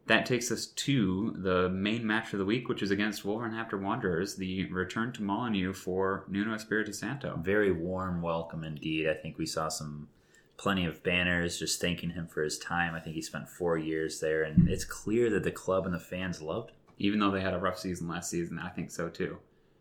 That 0.08 0.26
takes 0.26 0.52
us 0.52 0.66
to 0.66 1.36
the 1.38 1.70
main 1.70 2.06
match 2.06 2.34
of 2.34 2.40
the 2.40 2.46
week, 2.46 2.68
which 2.68 2.82
is 2.82 2.92
against 2.92 3.24
Wolverhampton 3.24 3.84
Wanderers, 3.84 4.36
the 4.36 4.66
return 4.72 5.14
to 5.14 5.24
Molineux 5.24 5.74
for 5.74 6.26
Nuno 6.28 6.54
Espirito 6.54 6.92
Santo. 6.92 7.40
Very 7.42 7.72
warm 7.72 8.22
welcome 8.22 8.64
indeed. 8.64 9.08
I 9.08 9.14
think 9.14 9.38
we 9.38 9.46
saw 9.46 9.70
some 9.70 10.10
plenty 10.58 10.86
of 10.86 11.02
banners 11.04 11.58
just 11.58 11.80
thanking 11.80 12.12
him 12.12 12.28
for 12.28 12.44
his 12.44 12.58
time. 12.60 12.94
I 12.94 13.00
think 13.00 13.16
he 13.16 13.22
spent 13.22 13.50
four 13.50 13.78
years 13.78 14.20
there, 14.20 14.44
and 14.44 14.68
it's 14.68 14.86
clear 14.86 15.30
that 15.30 15.44
the 15.44 15.52
club 15.52 15.86
and 15.86 15.94
the 15.94 16.00
fans 16.00 16.42
loved 16.42 16.72
him. 16.72 16.76
Even 17.00 17.20
though 17.20 17.32
they 17.32 17.42
had 17.42 17.54
a 17.54 17.60
rough 17.60 17.80
season 17.80 18.08
last 18.08 18.30
season, 18.30 18.60
I 18.60 18.70
think 18.70 18.92
so 18.92 19.10
too. 19.10 19.38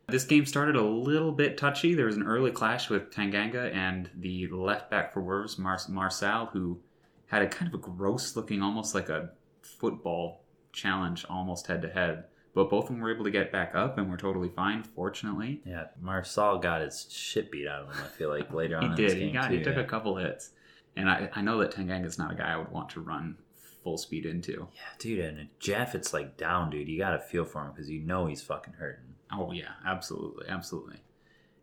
This 0.07 0.23
game 0.23 0.45
started 0.45 0.75
a 0.75 0.81
little 0.81 1.31
bit 1.31 1.57
touchy. 1.57 1.93
There 1.93 2.07
was 2.07 2.15
an 2.15 2.23
early 2.23 2.51
clash 2.51 2.89
with 2.89 3.11
Tanganga 3.11 3.73
and 3.73 4.09
the 4.15 4.47
left 4.47 4.89
back 4.89 5.13
for 5.13 5.21
Wolves, 5.21 5.57
Mar- 5.57 5.77
Marçal, 5.77 6.49
who 6.51 6.79
had 7.27 7.43
a 7.43 7.47
kind 7.47 7.73
of 7.73 7.79
a 7.79 7.83
gross 7.83 8.35
looking, 8.35 8.61
almost 8.61 8.95
like 8.95 9.09
a 9.09 9.29
football 9.61 10.43
challenge, 10.73 11.25
almost 11.29 11.67
head 11.67 11.81
to 11.81 11.89
head. 11.89 12.25
But 12.53 12.69
both 12.69 12.85
of 12.85 12.89
them 12.89 12.99
were 12.99 13.13
able 13.13 13.23
to 13.23 13.31
get 13.31 13.51
back 13.51 13.75
up 13.75 13.97
and 13.97 14.09
were 14.09 14.17
totally 14.17 14.49
fine, 14.49 14.83
fortunately. 14.83 15.61
Yeah, 15.65 15.85
Marçal 16.03 16.61
got 16.61 16.81
his 16.81 17.07
shit 17.09 17.49
beat 17.49 17.67
out 17.67 17.83
of 17.83 17.95
him. 17.95 18.03
I 18.03 18.07
feel 18.09 18.29
like 18.29 18.53
later 18.53 18.77
on 18.77 18.83
He 18.83 18.89
in 18.89 18.95
did. 18.95 19.17
He 19.17 19.31
got. 19.31 19.47
too. 19.49 19.57
He 19.57 19.63
took 19.63 19.75
yeah. 19.75 19.81
a 19.81 19.85
couple 19.85 20.17
hits, 20.17 20.49
and 20.97 21.09
I, 21.09 21.29
I 21.33 21.41
know 21.41 21.59
that 21.59 21.71
Tanganga's 21.71 22.17
not 22.17 22.33
a 22.33 22.35
guy 22.35 22.51
I 22.51 22.57
would 22.57 22.71
want 22.71 22.89
to 22.89 22.99
run 22.99 23.37
full 23.83 23.97
speed 23.97 24.25
into. 24.25 24.67
Yeah, 24.73 24.81
dude, 24.99 25.19
and 25.19 25.47
Jeff, 25.59 25.95
it's 25.95 26.13
like 26.13 26.37
down, 26.37 26.69
dude. 26.69 26.89
You 26.89 26.97
got 26.97 27.11
to 27.11 27.19
feel 27.19 27.45
for 27.45 27.61
him 27.63 27.71
because 27.71 27.89
you 27.89 28.01
know 28.01 28.25
he's 28.25 28.41
fucking 28.41 28.73
hurting. 28.73 29.15
Oh 29.31 29.51
yeah, 29.53 29.71
absolutely, 29.85 30.47
absolutely. 30.49 30.97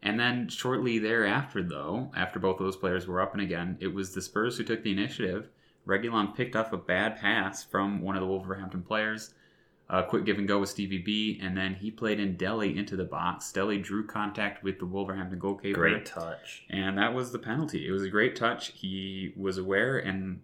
And 0.02 0.19
then 0.19 0.49
shortly 0.49 0.99
thereafter, 0.99 1.62
though, 1.62 2.11
after 2.17 2.38
both 2.38 2.61
of 2.61 2.67
those 2.67 2.76
players 2.76 3.07
were 3.07 3.21
up 3.21 3.33
and 3.35 3.43
again, 3.43 3.76
it 3.81 3.88
was 3.88 4.14
the 4.14 4.23
Spurs 4.23 4.57
who 4.57 4.64
took 4.64 4.83
the 4.83 4.93
initiative. 4.93 5.49
Reguilon 5.88 6.37
picked 6.37 6.54
up 6.54 6.73
a 6.73 6.76
bad 6.76 7.16
pass 7.16 7.64
from 7.64 8.02
one 8.02 8.14
of 8.14 8.21
the 8.21 8.26
Wolverhampton 8.26 8.83
players. 8.83 9.35
A 9.90 10.02
quick 10.02 10.26
give 10.26 10.37
and 10.37 10.47
go 10.47 10.59
with 10.59 10.68
Stevie 10.68 10.99
B, 10.99 11.40
and 11.42 11.57
then 11.57 11.75
he 11.75 11.90
played 11.90 12.21
in 12.21 12.37
Dele 12.37 12.76
into 12.76 12.95
the 12.95 13.04
box. 13.04 13.50
Dele 13.50 13.78
drew 13.78 14.07
contact 14.07 14.62
with 14.62 14.78
the 14.78 14.85
Wolverhampton 14.85 15.38
goalkeeper. 15.38 15.80
Great 15.80 16.04
touch. 16.04 16.64
And 16.68 16.99
that 16.99 17.14
was 17.14 17.33
the 17.33 17.38
penalty. 17.38 17.88
It 17.88 17.90
was 17.90 18.02
a 18.02 18.11
great 18.11 18.37
touch. 18.37 18.73
He 18.75 19.33
was 19.35 19.57
aware 19.57 19.99
and 19.99 20.42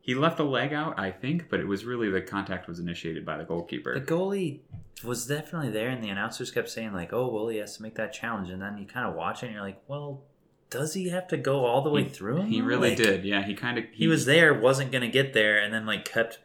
he 0.00 0.14
left 0.14 0.38
a 0.38 0.44
leg 0.44 0.72
out, 0.72 0.98
I 0.98 1.10
think, 1.10 1.50
but 1.50 1.58
it 1.58 1.66
was 1.66 1.84
really 1.84 2.08
the 2.08 2.22
contact 2.22 2.68
was 2.68 2.78
initiated 2.78 3.26
by 3.26 3.36
the 3.36 3.44
goalkeeper. 3.44 3.98
The 3.98 4.06
goalie 4.06 4.60
was 5.02 5.26
definitely 5.26 5.70
there, 5.70 5.88
and 5.88 6.02
the 6.02 6.08
announcers 6.08 6.52
kept 6.52 6.70
saying 6.70 6.92
like, 6.92 7.12
"Oh, 7.12 7.28
well, 7.28 7.48
he 7.48 7.58
has 7.58 7.76
to 7.76 7.82
make 7.82 7.96
that 7.96 8.12
challenge." 8.12 8.48
And 8.48 8.62
then 8.62 8.78
you 8.78 8.86
kind 8.86 9.06
of 9.06 9.16
watch 9.16 9.42
it, 9.42 9.46
and 9.46 9.54
you're 9.54 9.64
like, 9.64 9.82
"Well, 9.88 10.22
does 10.70 10.94
he 10.94 11.08
have 11.10 11.28
to 11.28 11.36
go 11.36 11.64
all 11.64 11.82
the 11.82 11.90
way 11.90 12.04
He- 12.04 12.08
through? 12.08 12.38
him, 12.38 12.46
He 12.48 12.60
really 12.60 12.90
Like, 12.90 12.98
did. 12.98 13.24
Yeah, 13.24 13.42
he 13.44 13.54
kind 13.54 13.78
of 13.78 13.84
He 13.92 14.08
was 14.08 14.26
there, 14.26 14.52
wasn't 14.54 14.90
going 14.92 15.02
to 15.02 15.08
get 15.08 15.32
there, 15.32 15.58
and 15.58 15.72
then 15.72 15.86
like 15.86 16.04
kept 16.04 16.40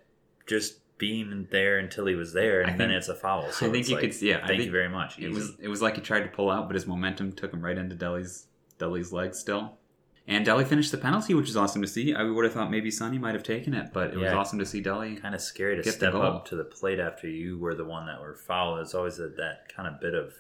just 0.48 0.78
being 0.98 1.48
there 1.50 1.80
until 1.80 2.06
he 2.06 2.14
was 2.14 2.34
there, 2.34 2.62
and 2.62 2.72
I 2.72 2.78
then 2.78 2.92
it's 2.92 3.08
a 3.10 3.16
foul. 3.16 3.52
So 3.52 3.66
I 3.68 3.72
think 3.72 3.90
you 3.90 3.96
like, 3.96 4.12
could. 4.12 4.22
Yeah, 4.22 4.36
I 4.36 4.40
thank 4.40 4.50
think 4.50 4.66
you 4.66 4.72
very 4.72 4.90
much. 4.90 5.18
It 5.18 5.24
Easy. 5.30 5.34
was 5.34 5.54
it 5.60 5.68
was 5.68 5.82
like 5.82 5.96
he 5.96 6.02
tried 6.02 6.22
to 6.22 6.28
pull 6.30 6.52
out, 6.52 6.68
but 6.68 6.76
his 6.76 6.86
momentum 6.86 7.32
took 7.32 7.52
him 7.52 7.62
right 7.64 7.78
into 7.78 7.96
Dele's 7.96 8.46
Dele's 8.78 9.12
legs 9.12 9.40
still. 9.40 9.78
And 10.28 10.46
Dele 10.46 10.64
finished 10.64 10.92
the 10.92 11.00
penalty, 11.00 11.34
which 11.34 11.50
is 11.50 11.58
awesome 11.58 11.82
to 11.82 11.88
see. 11.88 12.14
I 12.14 12.22
would 12.24 12.46
have 12.46 12.54
thought 12.54 12.70
maybe 12.70 12.92
Sonny 12.92 13.18
might 13.18 13.34
have 13.34 13.44
taken 13.44 13.74
it, 13.74 13.92
but 13.92 14.12
it 14.14 14.18
was 14.18 14.32
awesome 14.32 14.60
to 14.60 14.66
see 14.68 14.80
Dele. 14.80 15.16
kind 15.16 15.34
of 15.34 15.42
scary 15.42 15.76
to 15.82 15.92
step 15.92 16.14
up 16.14 16.46
to 16.50 16.56
the 16.56 16.64
plate 16.64 17.00
after 17.00 17.28
you 17.28 17.58
were 17.58 17.74
the 17.74 17.84
one 17.84 18.06
that 18.06 18.22
were 18.22 18.36
fouled. 18.36 18.80
It's 18.82 18.94
always 18.94 19.18
a, 19.18 19.28
that 19.30 19.74
kind 19.76 19.88
of 19.88 20.00
bit 20.00 20.14
of. 20.14 20.36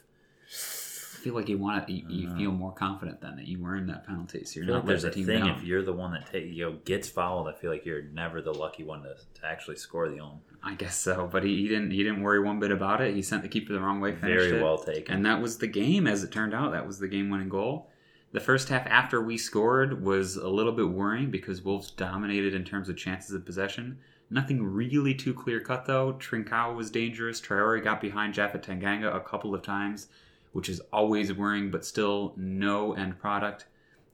Feel 1.21 1.35
like 1.35 1.49
you 1.49 1.57
want 1.57 1.85
to, 1.87 1.93
you, 1.93 2.03
you 2.09 2.27
Mhm. 2.29 2.37
feel 2.37 2.51
more 2.51 2.71
confident 2.73 3.21
then 3.21 3.35
that 3.35 3.47
you 3.47 3.63
earned 3.65 3.87
that 3.89 4.05
penalty, 4.07 4.43
so 4.43 4.59
you're 4.59 4.67
not 4.67 4.77
like 4.77 4.85
there's 4.87 5.03
a 5.03 5.11
thing 5.11 5.25
down. 5.27 5.49
if 5.51 5.63
you're 5.63 5.83
the 5.83 5.93
one 5.93 6.11
that 6.13 6.25
take, 6.25 6.51
you 6.51 6.65
know 6.65 6.77
gets 6.85 7.07
fouled. 7.09 7.47
I 7.47 7.53
feel 7.53 7.69
like 7.69 7.85
you're 7.85 8.01
never 8.01 8.41
the 8.41 8.53
lucky 8.53 8.83
one 8.83 9.03
to, 9.03 9.15
to 9.15 9.45
actually 9.45 9.75
score 9.75 10.09
the 10.09 10.19
own. 10.19 10.39
I 10.63 10.73
guess 10.75 10.97
so, 10.97 11.29
but 11.31 11.43
he, 11.43 11.57
he 11.57 11.67
didn't 11.67 11.91
he 11.91 12.01
didn't 12.03 12.21
worry 12.23 12.39
one 12.39 12.59
bit 12.59 12.71
about 12.71 13.01
it. 13.01 13.13
He 13.13 13.21
sent 13.21 13.43
the 13.43 13.49
keeper 13.49 13.71
the 13.73 13.79
wrong 13.81 13.99
way, 14.01 14.11
Very 14.11 14.57
it. 14.57 14.61
well 14.63 14.77
taken. 14.79 15.13
And 15.15 15.25
that 15.25 15.41
was 15.41 15.57
the 15.59 15.67
game, 15.67 16.07
as 16.07 16.23
it 16.23 16.31
turned 16.31 16.53
out. 16.55 16.71
That 16.71 16.87
was 16.87 16.97
the 16.99 17.07
game 17.07 17.29
winning 17.29 17.49
goal. 17.49 17.89
The 18.31 18.39
first 18.39 18.69
half 18.69 18.87
after 18.87 19.21
we 19.21 19.37
scored 19.37 20.03
was 20.03 20.37
a 20.37 20.47
little 20.47 20.71
bit 20.71 20.89
worrying 20.89 21.29
because 21.31 21.61
Wolves 21.61 21.91
dominated 21.91 22.53
in 22.53 22.63
terms 22.63 22.87
of 22.89 22.95
chances 22.97 23.35
of 23.35 23.45
possession. 23.45 23.99
Nothing 24.29 24.63
really 24.63 25.13
too 25.13 25.33
clear 25.33 25.59
cut 25.59 25.85
though. 25.85 26.13
Trincao 26.13 26.73
was 26.75 26.89
dangerous. 26.89 27.41
Traore 27.41 27.83
got 27.83 27.99
behind 27.99 28.33
Japhet 28.33 28.63
Tanganga 28.63 29.13
a 29.13 29.19
couple 29.19 29.53
of 29.53 29.61
times, 29.61 30.07
which 30.51 30.69
is 30.69 30.81
always 30.91 31.33
worrying, 31.33 31.71
but 31.71 31.85
still 31.85 32.33
no 32.37 32.93
end 32.93 33.19
product. 33.19 33.65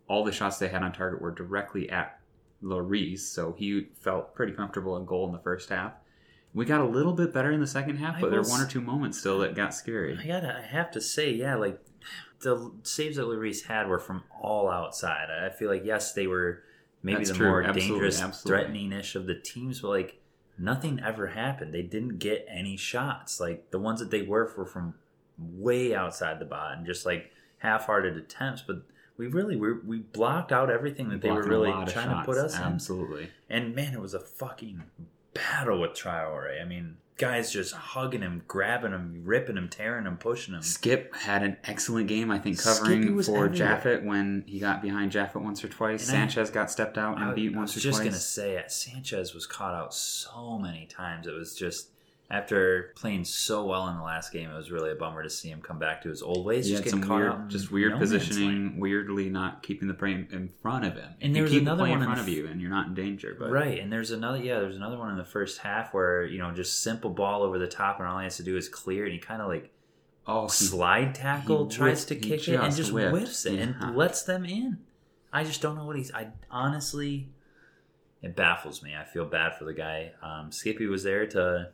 All 0.08 0.24
the 0.24 0.32
shots 0.32 0.58
they 0.58 0.67
had 0.70 0.84
on 0.84 0.94
target 0.94 1.22
were 1.22 1.32
directly 1.32 1.89
at 1.89 2.20
Lloris, 2.63 3.20
so 3.20 3.53
he 3.58 3.88
felt 4.00 4.34
pretty 4.34 4.53
comfortable 4.53 4.98
in 4.98 5.06
goal 5.06 5.25
in 5.25 5.32
the 5.32 5.39
first 5.39 5.70
half. 5.70 5.94
We 6.53 6.65
got 6.65 6.82
a 6.82 6.86
little 6.86 7.13
bit 7.13 7.34
better 7.34 7.51
in 7.51 7.60
the 7.60 7.67
second 7.67 7.98
half, 7.98 8.20
but 8.20 8.32
there 8.32 8.41
were 8.41 8.48
one 8.48 8.62
or 8.62 8.67
two 8.67 8.82
moments 8.82 9.20
still 9.20 9.39
that 9.39 9.53
got 9.53 9.74
scary. 9.74 10.17
I 10.17 10.25
gotta, 10.25 10.58
I 10.58 10.62
have 10.62 10.89
to 10.91 11.01
say, 11.01 11.32
yeah, 11.32 11.56
like 11.56 11.79
the 12.39 12.72
saves 12.84 13.17
that 13.17 13.24
Lloris 13.25 13.65
had 13.65 13.88
were 13.88 14.00
from 14.00 14.24
all 14.41 14.70
outside. 14.70 15.27
I 15.29 15.50
feel 15.50 15.70
like 15.70 15.84
yes, 15.86 16.13
they 16.13 16.25
were 16.25 16.63
maybe 17.03 17.17
That's 17.17 17.32
the 17.32 17.36
true. 17.36 17.48
more 17.48 17.63
Absolutely, 17.63 17.89
dangerous, 17.91 18.22
absolutely. 18.22 18.63
threatening-ish 18.63 19.15
of 19.15 19.27
the 19.27 19.36
teams, 19.36 19.82
but 19.82 19.89
like 19.89 20.20
nothing 20.58 21.00
ever 21.03 21.27
happened. 21.27 21.74
They 21.74 21.84
didn't 21.84 22.17
get 22.17 22.46
any 22.50 22.77
shots. 22.77 23.39
Like 23.39 23.72
the 23.72 23.79
ones 23.79 24.00
that 24.00 24.10
they 24.10 24.22
were 24.24 24.51
were 24.58 24.65
from 24.65 24.96
way 25.38 25.94
outside 25.96 26.39
the 26.39 26.46
bot 26.46 26.77
and 26.77 26.86
just 26.86 27.06
like 27.06 27.32
half-hearted 27.60 28.17
attempts. 28.17 28.62
But 28.65 28.84
we 29.17 29.27
really 29.27 29.56
we, 29.56 29.74
we 29.74 30.00
blocked 30.00 30.51
out 30.51 30.70
everything 30.70 31.10
that 31.10 31.22
they 31.22 31.32
were 31.32 31.44
really 31.44 31.72
trying 31.88 32.10
to 32.10 32.24
put 32.25 32.38
us 32.38 32.56
in. 32.56 32.63
Absolutely. 32.63 33.29
And 33.50 33.75
man, 33.75 33.94
it 33.94 34.01
was 34.01 34.13
a 34.13 34.20
fucking 34.20 34.84
battle 35.34 35.82
with 35.82 35.91
Traore. 35.91 36.62
I 36.62 36.65
mean, 36.65 36.98
guys 37.17 37.51
just 37.51 37.74
hugging 37.74 38.22
him, 38.22 38.44
grabbing 38.48 38.91
him, 38.91 39.24
ripping 39.25 39.58
him, 39.58 39.70
tearing 39.70 40.06
him, 40.06 40.17
pushing 40.17 40.53
him. 40.53 40.62
Skip 40.62 41.15
had 41.15 41.41
an 41.44 41.58
excellent 41.63 42.08
game, 42.08 42.29
I 42.29 42.38
think, 42.38 42.62
covering 42.62 43.22
for. 43.24 43.50
Japhet 43.50 44.03
when 44.03 44.44
he 44.46 44.60
got 44.60 44.82
behind 44.84 45.12
Japhet 45.12 45.41
once 45.41 45.63
or 45.63 45.70
twice. 45.70 46.08
And 46.10 46.17
I- 46.17 46.22
Sanchez 46.22 46.51
got 46.51 46.70
stepped 46.70 46.98
out 46.98 47.17
and 47.17 47.32
I, 47.32 47.34
beat 47.34 47.53
I 47.53 47.58
once 47.58 47.74
was 47.75 47.84
or 47.84 47.89
just 47.89 48.00
twice. 48.00 48.10
gonna 48.10 48.20
say, 48.20 48.58
uh, 48.58 48.67
Sanchez 48.67 49.34
was 49.34 49.48
caught 49.48 49.74
out 49.74 49.94
so 49.94 50.60
many 50.60 50.86
times. 50.86 51.25
It 51.27 51.34
was 51.34 51.56
just 51.56 51.89
after 52.29 52.91
playing 52.98 53.24
so 53.24 53.65
well 53.65 53.88
in 53.88 53.96
the 53.96 54.03
last 54.03 54.34
game, 54.34 54.50
it 54.50 54.55
was 54.55 54.69
really 54.69 54.91
a 54.91 54.96
bummer 54.96 55.24
to 55.24 55.29
see 55.29 55.50
him 55.50 55.62
come 55.62 55.79
back 55.79 56.01
to 56.01 56.10
his 56.10 56.22
old 56.22 56.46
ways. 56.46 56.67
He 56.67 56.75
just 56.75 56.89
some 56.89 57.00
weird, 57.07 57.50
just 57.50 57.72
weird 57.72 57.93
no 57.93 58.00
positioning, 58.00 58.79
weirdly 58.79 59.29
not 59.29 59.63
keeping 59.63 59.88
the 59.88 59.93
play 59.93 60.12
in 60.12 60.50
front 60.62 60.84
of 60.84 60.96
him. 60.96 61.10
And 61.22 61.29
you 61.29 61.34
there 61.36 61.43
was 61.43 61.53
another 61.53 61.86
the 61.86 61.89
one 61.89 62.00
in 62.00 62.05
front 62.05 62.19
of 62.19 62.27
you, 62.27 62.48
and 62.48 62.60
you're 62.60 62.69
not 62.69 62.88
in 62.88 62.96
danger. 62.96 63.36
But 63.39 63.51
Right, 63.51 63.79
and 63.79 63.91
there's 63.91 64.12
another 64.12 64.39
yeah, 64.39 64.60
there's 64.60 64.75
another 64.75 64.98
one 64.98 65.10
in 65.12 65.17
the 65.17 65.24
first 65.24 65.60
half 65.60 65.93
where 65.93 66.25
you 66.25 66.38
know 66.39 66.51
just 66.51 66.84
simple 66.84 67.12
ball 67.12 67.43
over 67.43 67.57
the 67.57 67.67
top, 67.67 68.00
and 68.00 68.07
all 68.10 68.17
he 68.19 68.25
has 68.25 68.38
to 68.38 68.43
do 68.43 68.57
is 68.57 68.67
clear, 68.67 69.05
and 69.05 69.13
he 69.13 69.19
kind 69.19 69.41
of 69.41 69.48
like 69.48 69.72
oh, 70.27 70.48
slide 70.48 71.15
tackle, 71.15 71.67
tries 71.67 72.03
to 72.05 72.15
kick 72.15 72.46
it, 72.50 72.55
and 72.55 72.65
just 72.65 72.77
just 72.77 72.91
whipped. 72.91 73.12
whiffs 73.13 73.46
it 73.46 73.53
Yeah. 73.53 73.74
and 73.79 73.96
lets 73.96 74.24
them 74.24 74.43
in. 74.43 74.79
I 75.31 75.46
just 75.46 75.62
don't 75.62 75.77
know 75.77 75.86
what 75.86 75.96
he's. 75.96 76.12
I 76.13 76.29
honestly, 76.51 77.29
it 78.22 78.36
baffles 78.36 78.84
me. 78.84 78.96
I 78.96 79.05
feel 79.05 79.24
bad 79.25 79.55
for 79.57 79.63
the 79.63 79.74
guy. 79.74 80.12
Um, 80.22 80.51
Skippy 80.51 80.88
was 80.88 81.03
there 81.03 81.25
to 81.27 81.69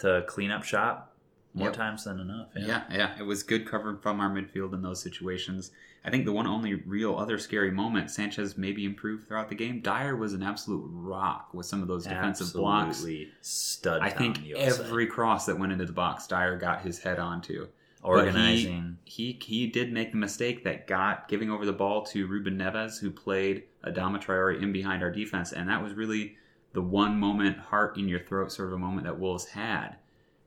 to 0.00 0.24
clean 0.28 0.50
up 0.50 0.64
shop 0.64 1.14
more 1.54 1.68
Yep. 1.68 1.76
times 1.76 2.04
than 2.04 2.20
enough. 2.20 2.48
Yeah, 2.56 2.82
yeah, 2.90 3.18
it 3.18 3.22
was 3.24 3.42
good 3.42 3.66
cover 3.66 3.96
from 3.96 4.20
our 4.20 4.30
midfield 4.30 4.72
in 4.74 4.82
those 4.82 5.02
situations. 5.02 5.70
I 6.04 6.10
think 6.10 6.24
the 6.24 6.32
one 6.32 6.46
only 6.46 6.74
real 6.74 7.16
other 7.16 7.38
scary 7.38 7.70
moment, 7.72 8.10
Sanchez 8.10 8.56
maybe 8.56 8.84
improved 8.84 9.26
throughout 9.26 9.48
the 9.48 9.54
game. 9.56 9.80
Dier 9.80 10.14
was 10.16 10.32
an 10.32 10.42
absolute 10.42 10.86
rock 10.92 11.52
with 11.52 11.66
some 11.66 11.82
of 11.82 11.88
those 11.88 12.04
defensive 12.04 12.52
blocks. 12.52 12.88
Absolutely 12.98 13.28
stud. 13.40 14.00
I 14.00 14.10
think 14.10 14.38
every 14.56 15.06
cross 15.06 15.46
that 15.46 15.58
went 15.58 15.72
into 15.72 15.84
the 15.86 15.92
box, 15.92 16.26
Dier 16.26 16.56
got 16.56 16.82
his 16.82 17.00
head 17.00 17.18
onto. 17.18 17.66
organizing. 18.02 18.96
He 19.04 19.38
he 19.42 19.66
did 19.66 19.92
make 19.92 20.12
the 20.12 20.18
mistake 20.18 20.64
that 20.64 20.86
got 20.86 21.28
giving 21.28 21.50
over 21.50 21.66
the 21.66 21.72
ball 21.72 22.04
to 22.06 22.26
Ruben 22.26 22.56
Neves, 22.58 23.00
who 23.00 23.10
played 23.10 23.64
Adama 23.84 24.22
Traore 24.22 24.62
in 24.62 24.72
behind 24.72 25.02
our 25.02 25.10
defense, 25.10 25.52
and 25.52 25.68
that 25.68 25.82
was 25.82 25.94
really 25.94 26.36
the 26.78 26.82
one 26.82 27.18
moment, 27.18 27.58
heart 27.58 27.98
in 27.98 28.06
your 28.06 28.20
throat 28.20 28.52
sort 28.52 28.68
of 28.68 28.74
a 28.74 28.78
moment 28.78 29.04
that 29.04 29.18
Wolves 29.18 29.46
had. 29.46 29.96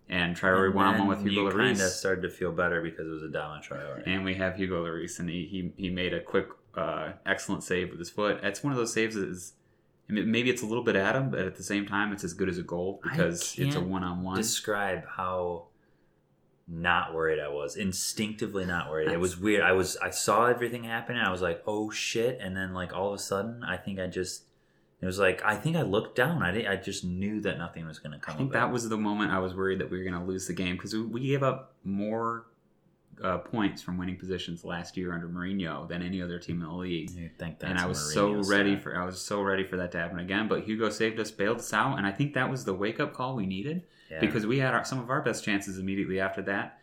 And 0.08 0.34
Traore 0.34 0.74
went 0.74 0.98
one 0.98 1.08
with 1.10 1.22
Hugo 1.24 1.48
you 1.48 1.52
kind 1.52 1.72
of 1.72 1.90
started 1.90 2.22
to 2.22 2.30
feel 2.30 2.54
better 2.54 2.82
because 2.82 3.06
it 3.06 3.12
was 3.12 3.24
a 3.24 3.28
Dama 3.28 3.60
Traore. 3.62 4.02
and 4.06 4.24
we 4.24 4.36
have 4.36 4.56
Hugo 4.56 4.86
Lloris, 4.86 5.20
and 5.20 5.30
he 5.30 5.46
he, 5.46 5.74
he 5.76 5.90
made 5.90 6.14
a 6.14 6.22
quick, 6.22 6.48
uh, 6.74 7.12
excellent 7.26 7.64
save 7.64 7.90
with 7.90 8.00
his 8.00 8.10
foot. 8.10 8.40
It's 8.44 8.64
one 8.64 8.72
of 8.72 8.80
those 8.80 8.94
saves 8.94 9.16
that 9.16 9.28
is. 9.28 9.54
Maybe 10.08 10.50
it's 10.50 10.62
a 10.62 10.66
little 10.66 10.86
bit 10.86 10.96
at 10.96 11.16
him, 11.18 11.32
but 11.32 11.42
at 11.42 11.58
the 11.58 11.64
same 11.64 11.86
time, 11.86 12.14
it's 12.14 12.24
as 12.24 12.34
good 12.34 12.48
as 12.48 12.58
a 12.58 12.64
goal 12.64 13.02
because 13.04 13.56
it's 13.58 13.76
a 13.76 13.82
one-on-one. 13.82 14.38
describe 14.38 15.04
how 15.06 15.68
not 16.66 17.14
worried 17.14 17.40
I 17.40 17.50
was. 17.50 17.76
Instinctively 17.76 18.66
not 18.66 18.90
worried. 18.90 19.12
It 19.12 19.20
was 19.20 19.38
weird. 19.38 19.64
I 19.64 19.74
was 19.74 19.98
I 19.98 20.12
saw 20.12 20.46
everything 20.46 20.86
happen 20.86 21.18
and 21.18 21.28
I 21.28 21.32
was 21.32 21.42
like, 21.42 21.62
"Oh 21.68 21.90
shit." 21.92 22.40
And 22.40 22.56
then 22.56 22.74
like 22.74 22.94
all 22.94 23.10
of 23.10 23.16
a 23.16 23.24
sudden, 23.24 23.64
I 23.64 23.76
think 23.76 24.00
I 24.00 24.08
just 24.08 24.46
it 25.02 25.06
was 25.06 25.20
like 25.20 25.42
I 25.44 25.56
think 25.56 25.76
I 25.76 25.82
looked 25.82 26.16
down. 26.16 26.44
I 26.44 26.72
I 26.72 26.76
just 26.76 27.04
knew 27.04 27.42
that 27.42 27.58
nothing 27.58 27.86
was 27.88 28.00
going 28.00 28.12
to 28.14 28.20
come 28.20 28.36
I 28.36 28.38
think 28.38 28.54
that 28.54 28.72
was 28.72 28.88
the 28.88 28.98
moment 28.98 29.32
I 29.32 29.40
was 29.40 29.54
worried 29.56 29.80
that 29.80 29.90
we 29.90 29.98
were 29.98 30.04
going 30.04 30.20
to 30.20 30.26
lose 30.26 30.48
the 30.48 30.54
game 30.54 30.76
because 30.76 30.94
we, 30.94 31.02
we 31.02 31.22
gave 31.28 31.44
up 31.44 31.74
more 31.84 32.46
uh, 33.24 33.38
points 33.38 33.82
from 33.82 33.98
winning 33.98 34.18
positions 34.18 34.64
last 34.64 34.98
year 34.98 35.14
under 35.14 35.28
Mourinho 35.28 35.88
than 35.88 36.02
any 36.02 36.22
other 36.22 36.40
team 36.40 36.62
in 36.62 36.68
the 36.68 36.74
league. 36.74 37.12
You 37.12 37.30
think 37.38 37.60
that's 37.60 37.70
and 37.70 37.80
I 37.80 37.86
was 37.86 38.00
Mourinho's 38.16 38.48
so 38.48 38.54
ready 38.54 38.76
for 38.76 39.00
I 39.00 39.06
was 39.06 39.20
so 39.22 39.42
ready 39.42 39.64
for 39.64 39.78
that 39.78 39.92
to 39.94 39.98
happen 40.00 40.20
again. 40.20 40.48
But 40.48 40.64
Hugo 40.64 40.90
saved 40.90 41.20
us, 41.20 41.30
bailed 41.32 41.60
us 41.60 41.74
out, 41.74 41.98
and 41.98 42.08
I 42.08 42.12
think 42.12 42.34
that 42.34 42.50
was 42.50 42.66
the 42.66 42.74
wake 42.74 43.00
up 43.00 43.14
call 43.14 43.36
we 43.36 43.46
needed 43.46 43.84
Yeah. 44.10 44.20
because 44.20 44.46
we 44.46 44.60
had 44.60 44.74
our, 44.74 44.84
some 44.86 45.00
of 45.00 45.10
our 45.10 45.22
best 45.22 45.44
chances 45.44 45.78
immediately 45.78 46.20
after 46.20 46.42
that. 46.44 46.80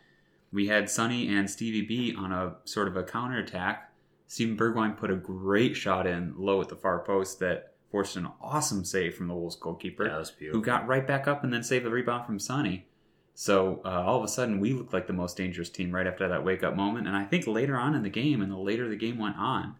We 0.51 0.67
had 0.67 0.89
Sonny 0.89 1.27
and 1.27 1.49
Stevie 1.49 1.85
B 1.85 2.15
on 2.17 2.31
a 2.31 2.55
sort 2.65 2.87
of 2.87 2.95
a 2.97 3.03
counter 3.03 3.39
attack. 3.39 3.91
Steven 4.27 4.55
Bergwijn 4.55 4.95
put 4.97 5.11
a 5.11 5.15
great 5.15 5.75
shot 5.75 6.07
in 6.07 6.33
low 6.37 6.61
at 6.61 6.69
the 6.69 6.75
far 6.75 6.99
post 6.99 7.39
that 7.39 7.73
forced 7.91 8.15
an 8.15 8.27
awesome 8.41 8.85
save 8.85 9.15
from 9.15 9.27
the 9.27 9.33
Wolves 9.33 9.55
goalkeeper 9.55 10.03
Yeah, 10.05 10.11
that 10.13 10.19
was 10.19 10.31
beautiful. 10.31 10.59
who 10.59 10.65
got 10.65 10.87
right 10.87 11.05
back 11.07 11.27
up 11.27 11.43
and 11.43 11.51
then 11.53 11.63
saved 11.63 11.85
the 11.85 11.89
rebound 11.89 12.25
from 12.25 12.39
Sonny. 12.39 12.85
So 13.33 13.81
uh, 13.85 13.89
all 14.03 14.17
of 14.17 14.23
a 14.23 14.27
sudden, 14.27 14.59
we 14.59 14.73
looked 14.73 14.93
like 14.93 15.07
the 15.07 15.13
most 15.13 15.37
dangerous 15.37 15.69
team 15.69 15.93
right 15.95 16.05
after 16.07 16.27
that 16.27 16.43
wake 16.43 16.61
up 16.63 16.75
moment. 16.75 17.07
And 17.07 17.15
I 17.15 17.23
think 17.23 17.47
later 17.47 17.77
on 17.77 17.95
in 17.95 18.03
the 18.03 18.09
game, 18.09 18.41
and 18.41 18.51
the 18.51 18.57
later 18.57 18.89
the 18.89 18.95
game 18.97 19.17
went 19.17 19.37
on, 19.37 19.75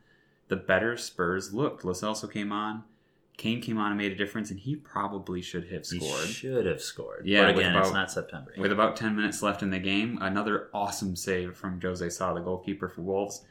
the 0.48 0.56
better 0.56 0.96
Spurs 0.98 1.54
looked. 1.54 1.84
Lo 1.84 1.92
Celso 1.92 2.32
came 2.32 2.52
on, 2.54 2.84
Kane 3.38 3.62
came 3.62 3.78
on 3.78 3.92
and 3.92 3.98
made 3.98 4.12
a 4.12 4.16
difference, 4.16 4.50
and 4.50 4.60
he 4.60 4.76
probably 4.78 5.42
should 5.42 5.70
have 5.72 5.86
He 5.86 6.00
scored. 6.00 6.28
should 6.28 6.66
have 6.66 6.82
scored. 6.82 7.26
Yeah, 7.26 7.46
but 7.52 7.58
again, 7.58 7.76
it's 7.76 7.92
not 7.92 8.10
September. 8.12 8.54
With 8.58 8.72
about 8.72 8.96
10 8.96 9.16
minutes 9.16 9.44
left 9.44 9.62
in 9.62 9.70
the 9.72 9.80
game, 9.80 10.18
another 10.22 10.70
awesome 10.74 11.16
save 11.16 11.56
from 11.56 11.80
Jose 11.82 12.10
Sa, 12.10 12.34
the 12.34 12.40
goalkeeper 12.42 12.88
for 12.90 13.02
Wolves. 13.02 13.44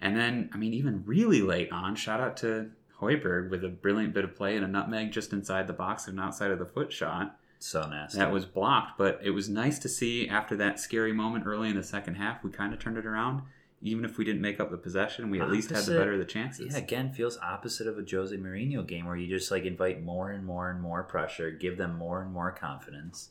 And 0.00 0.16
then, 0.16 0.48
I 0.54 0.56
mean, 0.56 0.72
even 0.74 1.02
really 1.06 1.42
late 1.42 1.70
on, 1.70 1.94
shout 1.96 2.20
out 2.20 2.36
to 2.38 2.70
Højbjerg 3.00 3.50
with 3.50 3.64
a 3.64 3.68
brilliant 3.68 4.14
bit 4.14 4.24
of 4.24 4.36
play 4.36 4.56
and 4.56 4.64
a 4.64 4.68
nutmeg 4.68 5.12
just 5.12 5.32
inside 5.32 5.66
the 5.66 5.72
box 5.72 6.06
and 6.08 6.20
outside 6.20 6.50
of 6.50 6.58
the 6.58 6.66
foot 6.66 6.92
shot. 6.92 7.36
so 7.58 7.86
nasty. 7.88 8.18
That 8.18 8.32
was 8.32 8.44
blocked, 8.46 8.96
but 8.98 9.20
it 9.22 9.30
was 9.30 9.48
nice 9.48 9.78
to 9.80 9.88
see 9.88 10.28
after 10.28 10.56
that 10.56 10.80
scary 10.80 11.12
moment 11.12 11.46
early 11.46 11.68
in 11.68 11.76
the 11.76 11.82
second 11.82 12.14
half, 12.14 12.42
we 12.42 12.50
kind 12.50 12.72
of 12.72 12.78
turned 12.80 12.96
it 12.98 13.06
around. 13.06 13.42
Even 13.82 14.04
if 14.04 14.18
we 14.18 14.24
didn't 14.26 14.42
make 14.42 14.60
up 14.60 14.70
the 14.70 14.76
possession, 14.76 15.30
we 15.30 15.40
at 15.40 15.50
least 15.50 15.70
had 15.70 15.84
the 15.84 15.96
better 15.96 16.12
of 16.12 16.18
the 16.18 16.24
chances. 16.26 16.72
Yeah, 16.72 16.78
again, 16.78 17.12
feels 17.12 17.38
opposite 17.38 17.86
of 17.86 17.96
a 17.98 18.04
Jose 18.10 18.36
Mourinho 18.36 18.86
game 18.86 19.06
where 19.06 19.16
you 19.16 19.26
just 19.26 19.50
like 19.50 19.64
invite 19.64 20.02
more 20.02 20.30
and 20.30 20.44
more 20.44 20.70
and 20.70 20.80
more 20.82 21.02
pressure, 21.02 21.50
give 21.50 21.78
them 21.78 21.96
more 21.96 22.20
and 22.20 22.30
more 22.30 22.50
confidence. 22.52 23.30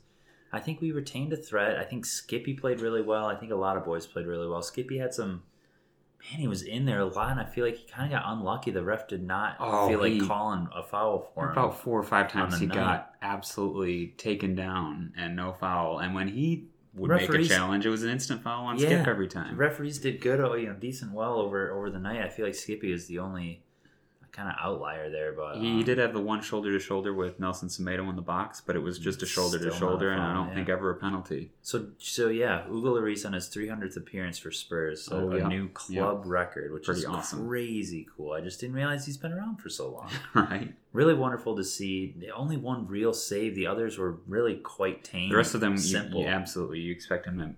I 0.52 0.60
think 0.60 0.82
we 0.82 0.92
retained 0.92 1.32
a 1.34 1.38
threat. 1.38 1.78
I 1.78 1.84
think 1.84 2.04
Skippy 2.06 2.56
played 2.56 2.80
really 2.82 3.04
well. 3.04 3.28
I 3.28 3.36
think 3.36 3.52
a 3.52 3.56
lot 3.56 3.78
of 3.78 3.86
boys 3.86 4.08
played 4.08 4.26
really 4.26 4.48
well. 4.48 4.64
Skippy 4.64 4.98
had 4.98 5.14
some. 5.14 5.44
Man, 6.22 6.40
he 6.42 6.48
was 6.48 6.64
in 6.64 6.86
there 6.86 7.00
a 7.00 7.06
lot, 7.06 7.32
and 7.32 7.40
I 7.40 7.46
feel 7.46 7.66
like 7.66 7.78
he 7.78 7.88
kind 7.88 8.12
of 8.14 8.20
got 8.20 8.30
unlucky. 8.32 8.72
The 8.72 8.84
ref 8.84 9.08
did 9.08 9.24
not 9.24 9.56
Oh, 9.60 9.88
feel 9.88 10.00
like 10.00 10.12
he- 10.12 10.28
calling 10.28 10.68
a 10.76 10.84
foul 10.84 11.32
for 11.34 11.46
him. 11.46 11.52
About 11.54 11.80
four 11.80 11.98
or 12.00 12.04
five 12.04 12.30
times 12.32 12.60
he 12.60 12.66
night. 12.66 12.76
got 12.76 13.14
absolutely 13.22 14.08
taken 14.18 14.54
down 14.56 15.14
and 15.18 15.36
no 15.36 15.54
foul. 15.54 16.00
And 16.00 16.14
when 16.14 16.28
he 16.28 16.68
would 16.94 17.10
make 17.12 17.30
a 17.30 17.44
challenge, 17.46 17.86
it 17.86 17.90
was 17.90 18.04
an 18.04 18.10
instant 18.10 18.42
foul 18.44 18.66
on 18.66 18.78
Yeah. 18.78 18.88
Skip 18.88 19.08
every 19.08 19.28
time. 19.28 19.56
referees 19.56 19.98
did 20.00 20.20
good, 20.20 20.40
oh, 20.42 20.56
you 20.56 20.68
know, 20.68 20.74
decent 20.74 21.14
well 21.14 21.40
over 21.40 21.72
over 21.72 21.90
the 21.90 22.00
night. 22.00 22.22
I 22.22 22.28
feel 22.30 22.46
like 22.46 22.56
Skippy 22.56 22.92
is 22.92 23.08
the 23.08 23.20
only 23.20 23.64
kind 24.32 24.50
of 24.50 24.56
outlier 24.62 25.10
there, 25.10 25.32
but 25.34 25.58
He 25.58 25.80
um, 25.80 25.84
did 25.84 25.98
have 25.98 26.14
the 26.14 26.20
one 26.22 26.42
shoulder 26.42 26.72
to 26.72 26.80
shoulder 26.80 27.14
with 27.14 27.40
Nelson 27.40 27.70
Semedo 27.70 28.10
in 28.10 28.16
the 28.16 28.22
box, 28.22 28.62
but 28.66 28.76
it 28.76 28.80
was 28.80 29.00
just 29.00 29.22
a 29.22 29.26
shoulder 29.26 29.58
to 29.58 29.64
Still 29.64 29.70
not 29.72 29.76
a 29.76 29.80
shoulder, 29.80 30.12
and 30.12 30.22
I 30.22 30.34
don't 30.34 30.50
yeah. 30.50 30.56
think 30.56 30.70
ever 30.70 30.90
a 30.92 30.96
penalty. 30.96 31.52
So 31.62 31.88
so 31.98 32.30
yeah, 32.30 32.64
Hugo 32.66 32.96
Lloris 33.00 33.26
on 33.26 33.34
his 33.34 33.48
300th 33.50 33.98
appearance 33.98 34.38
for 34.38 34.52
Spurs, 34.52 35.04
so 35.04 35.30
Oh, 35.30 35.32
a 35.32 35.38
yeah. 35.40 35.48
new 35.48 35.70
club 35.70 36.24
record, 36.26 36.72
which 36.74 36.86
Pretty 36.86 37.02
is 37.02 37.06
awesome. 37.06 37.48
crazy 37.48 38.08
cool. 38.16 38.34
I 38.34 38.42
just 38.42 38.60
didn't 38.60 38.76
realize 38.76 39.06
he's 39.06 39.18
been 39.18 39.34
around 39.34 39.58
for 39.58 39.70
so 39.70 39.92
long. 39.92 40.10
right? 40.34 40.74
really 40.94 41.14
wonderful 41.14 41.56
to 41.56 41.64
see. 41.64 42.16
The 42.18 42.32
only 42.32 42.58
one 42.58 42.88
real 42.88 43.14
save. 43.14 43.54
The 43.56 43.68
others 43.68 43.98
were 43.98 44.18
really 44.28 44.56
quite 44.56 45.04
tame. 45.04 45.30
The 45.30 45.36
rest 45.38 45.54
of 45.54 45.62
them, 45.62 45.74
you, 45.74 45.78
simple. 45.80 46.22
you 46.22 46.28
absolutely 46.28 46.80
you 46.80 46.92
expect 46.92 47.28
him 47.28 47.38
to. 47.40 47.54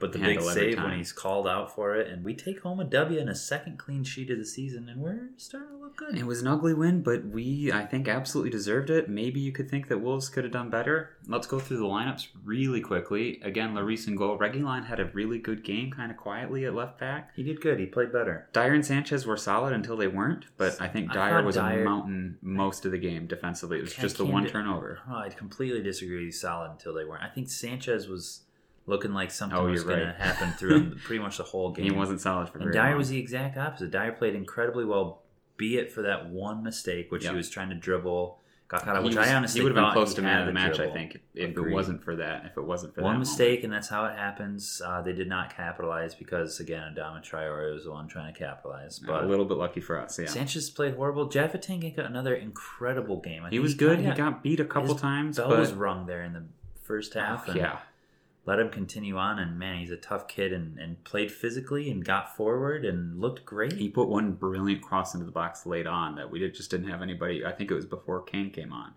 But 0.00 0.12
the 0.12 0.18
big 0.18 0.40
save 0.40 0.78
when 0.82 0.96
he's 0.96 1.12
called 1.12 1.46
out 1.46 1.74
for 1.74 1.94
it, 1.94 2.08
and 2.08 2.24
we 2.24 2.34
take 2.34 2.62
home 2.62 2.80
a 2.80 2.84
W 2.84 3.20
and 3.20 3.28
a 3.28 3.34
second 3.34 3.78
clean 3.78 4.02
sheet 4.02 4.30
of 4.30 4.38
the 4.38 4.44
season, 4.46 4.88
and 4.88 5.00
we're 5.00 5.28
starting 5.36 5.68
to 5.68 5.76
look 5.76 5.96
good. 5.96 6.16
It 6.16 6.26
was 6.26 6.40
an 6.40 6.48
ugly 6.48 6.72
win, 6.74 7.02
but 7.02 7.26
we, 7.26 7.70
I 7.70 7.84
think, 7.84 8.08
absolutely 8.08 8.50
deserved 8.50 8.88
it. 8.90 9.08
Maybe 9.08 9.40
you 9.40 9.52
could 9.52 9.70
think 9.70 9.88
that 9.88 9.98
Wolves 9.98 10.28
could 10.28 10.44
have 10.44 10.52
done 10.52 10.70
better. 10.70 11.10
Let's 11.26 11.46
go 11.46 11.58
through 11.60 11.76
the 11.78 11.84
lineups 11.84 12.28
really 12.44 12.80
quickly. 12.80 13.40
Again, 13.42 13.74
Lloris 13.74 14.06
and 14.06 14.16
goal. 14.16 14.38
Reguilon 14.38 14.86
had 14.86 15.00
a 15.00 15.04
really 15.06 15.38
good 15.38 15.62
game, 15.62 15.90
kind 15.90 16.10
of 16.10 16.16
quietly 16.16 16.64
at 16.64 16.74
left 16.74 16.98
back. 16.98 17.30
He 17.36 17.42
did 17.42 17.60
good. 17.60 17.78
He 17.78 17.86
played 17.86 18.10
better. 18.12 18.48
Dier 18.54 18.72
and 18.74 18.84
Sanchez 18.86 19.26
were 19.26 19.36
solid 19.36 19.72
until 19.74 19.96
they 19.96 20.08
weren't, 20.08 20.46
but 20.56 20.80
I 20.80 20.88
think 20.88 21.10
I 21.10 21.28
Dier 21.28 21.42
was 21.42 21.56
Dier- 21.56 21.82
a 21.82 21.84
mountain 21.84 22.38
most 22.40 22.86
of 22.86 22.92
the 22.92 22.98
game 22.98 23.26
defensively. 23.26 23.78
It 23.78 23.82
was 23.82 23.98
I 23.98 24.02
just 24.02 24.16
the 24.16 24.24
one 24.24 24.44
d- 24.44 24.50
turnover. 24.50 25.00
Oh, 25.10 25.16
I 25.16 25.28
completely 25.28 25.82
disagree. 25.82 26.30
Solid 26.30 26.70
until 26.70 26.94
they 26.94 27.04
weren't. 27.04 27.22
I 27.22 27.28
think 27.28 27.50
Sanchez 27.50 28.08
was 28.08 28.42
looking 28.90 29.14
like 29.14 29.30
something 29.30 29.58
Oh, 29.58 29.66
was 29.66 29.84
going 29.84 30.00
right. 30.04 30.16
to 30.18 30.22
happen 30.22 30.50
through 30.58 30.96
pretty 30.96 31.22
much 31.22 31.38
the 31.38 31.44
whole 31.44 31.70
game. 31.72 31.84
He 31.86 31.90
wasn't 31.92 32.20
solid 32.20 32.48
for 32.50 32.58
And 32.58 32.72
Dier 32.72 32.88
long. 32.90 32.96
was 32.98 33.08
the 33.08 33.18
exact 33.18 33.56
opposite. 33.56 33.90
Dier 33.90 34.12
played 34.12 34.34
incredibly 34.34 34.84
well, 34.84 35.22
be 35.56 35.78
it 35.78 35.90
for 35.92 36.02
that 36.02 36.28
one 36.28 36.62
mistake, 36.62 37.10
which 37.10 37.24
Yep. 37.24 37.30
he 37.32 37.36
was 37.36 37.48
trying 37.48 37.68
to 37.70 37.74
dribble, 37.74 38.38
got 38.68 38.82
caught 38.82 38.96
out, 38.96 39.02
which 39.04 39.16
was- 39.16 39.26
I 39.28 39.34
honestly 39.34 39.60
he 39.60 39.64
would 39.64 39.74
have 39.76 39.84
been 39.84 39.92
close 39.92 40.14
to 40.14 40.22
man 40.22 40.40
of 40.40 40.46
the 40.46 40.52
match. 40.52 40.78
I 40.80 40.90
think 40.90 41.20
if 41.34 41.50
Agreed. 41.50 41.70
it 41.72 41.74
wasn't 41.74 42.02
for 42.04 42.16
that, 42.16 42.46
if 42.46 42.56
it 42.56 42.62
wasn't 42.64 42.94
for 42.94 43.00
that, 43.00 43.06
one 43.06 43.18
mistake, 43.18 43.62
and 43.64 43.72
that's 43.72 43.88
how 43.88 44.04
it 44.06 44.16
happens. 44.16 44.80
Uh, 44.84 45.02
they 45.02 45.12
did 45.12 45.28
not 45.28 45.54
capitalize 45.54 46.14
because 46.14 46.60
again, 46.60 46.94
Adama 46.96 47.20
Traore 47.22 47.72
was 47.74 47.84
the 47.84 47.90
one 47.90 48.06
trying 48.08 48.32
to 48.32 48.38
capitalize. 48.38 48.98
But 49.00 49.24
a 49.24 49.26
little 49.26 49.44
bit 49.44 49.56
lucky 49.58 49.80
for 49.80 49.98
us. 50.00 50.18
Yeah, 50.18 50.26
Sanchez 50.26 50.70
played 50.70 50.94
horrible. 50.94 51.26
Jeff 51.28 51.52
Tanganga 51.52 51.94
got 51.96 52.06
another 52.06 52.34
incredible 52.34 53.20
game. 53.20 53.44
I 53.44 53.50
he 53.50 53.58
was 53.58 53.74
good. 53.74 53.98
He 54.00 54.10
got 54.12 54.42
beat 54.42 54.60
a 54.60 54.64
couple 54.64 54.94
times, 54.94 55.36
bell 55.36 55.48
but 55.50 55.58
was 55.58 55.72
rung 55.72 56.06
there 56.06 56.22
in 56.22 56.32
the 56.32 56.44
first 56.82 57.14
half. 57.14 57.44
Oh, 57.48 57.50
and 57.52 57.60
yeah, 57.60 57.78
let 58.46 58.58
him 58.58 58.70
continue 58.70 59.16
on. 59.16 59.38
And 59.38 59.58
man, 59.58 59.78
he's 59.78 59.90
a 59.90 59.96
tough 59.96 60.28
kid 60.28 60.52
and, 60.52 60.78
and 60.78 61.02
played 61.04 61.30
physically 61.30 61.90
and 61.90 62.04
got 62.04 62.36
forward 62.36 62.84
and 62.84 63.20
looked 63.20 63.44
great. 63.44 63.74
he 63.74 63.88
put 63.88 64.08
one 64.08 64.32
brilliant 64.32 64.82
cross 64.82 65.14
into 65.14 65.26
the 65.26 65.32
box 65.32 65.66
late 65.66 65.86
on 65.86 66.16
that 66.16 66.30
we 66.30 66.38
did, 66.38 66.54
just 66.54 66.70
didn't 66.70 66.88
have 66.88 67.02
anybody. 67.02 67.44
I 67.44 67.52
think 67.52 67.70
it 67.70 67.74
was 67.74 67.86
before 67.86 68.22
Kane 68.22 68.50
came 68.50 68.72
on, 68.72 68.92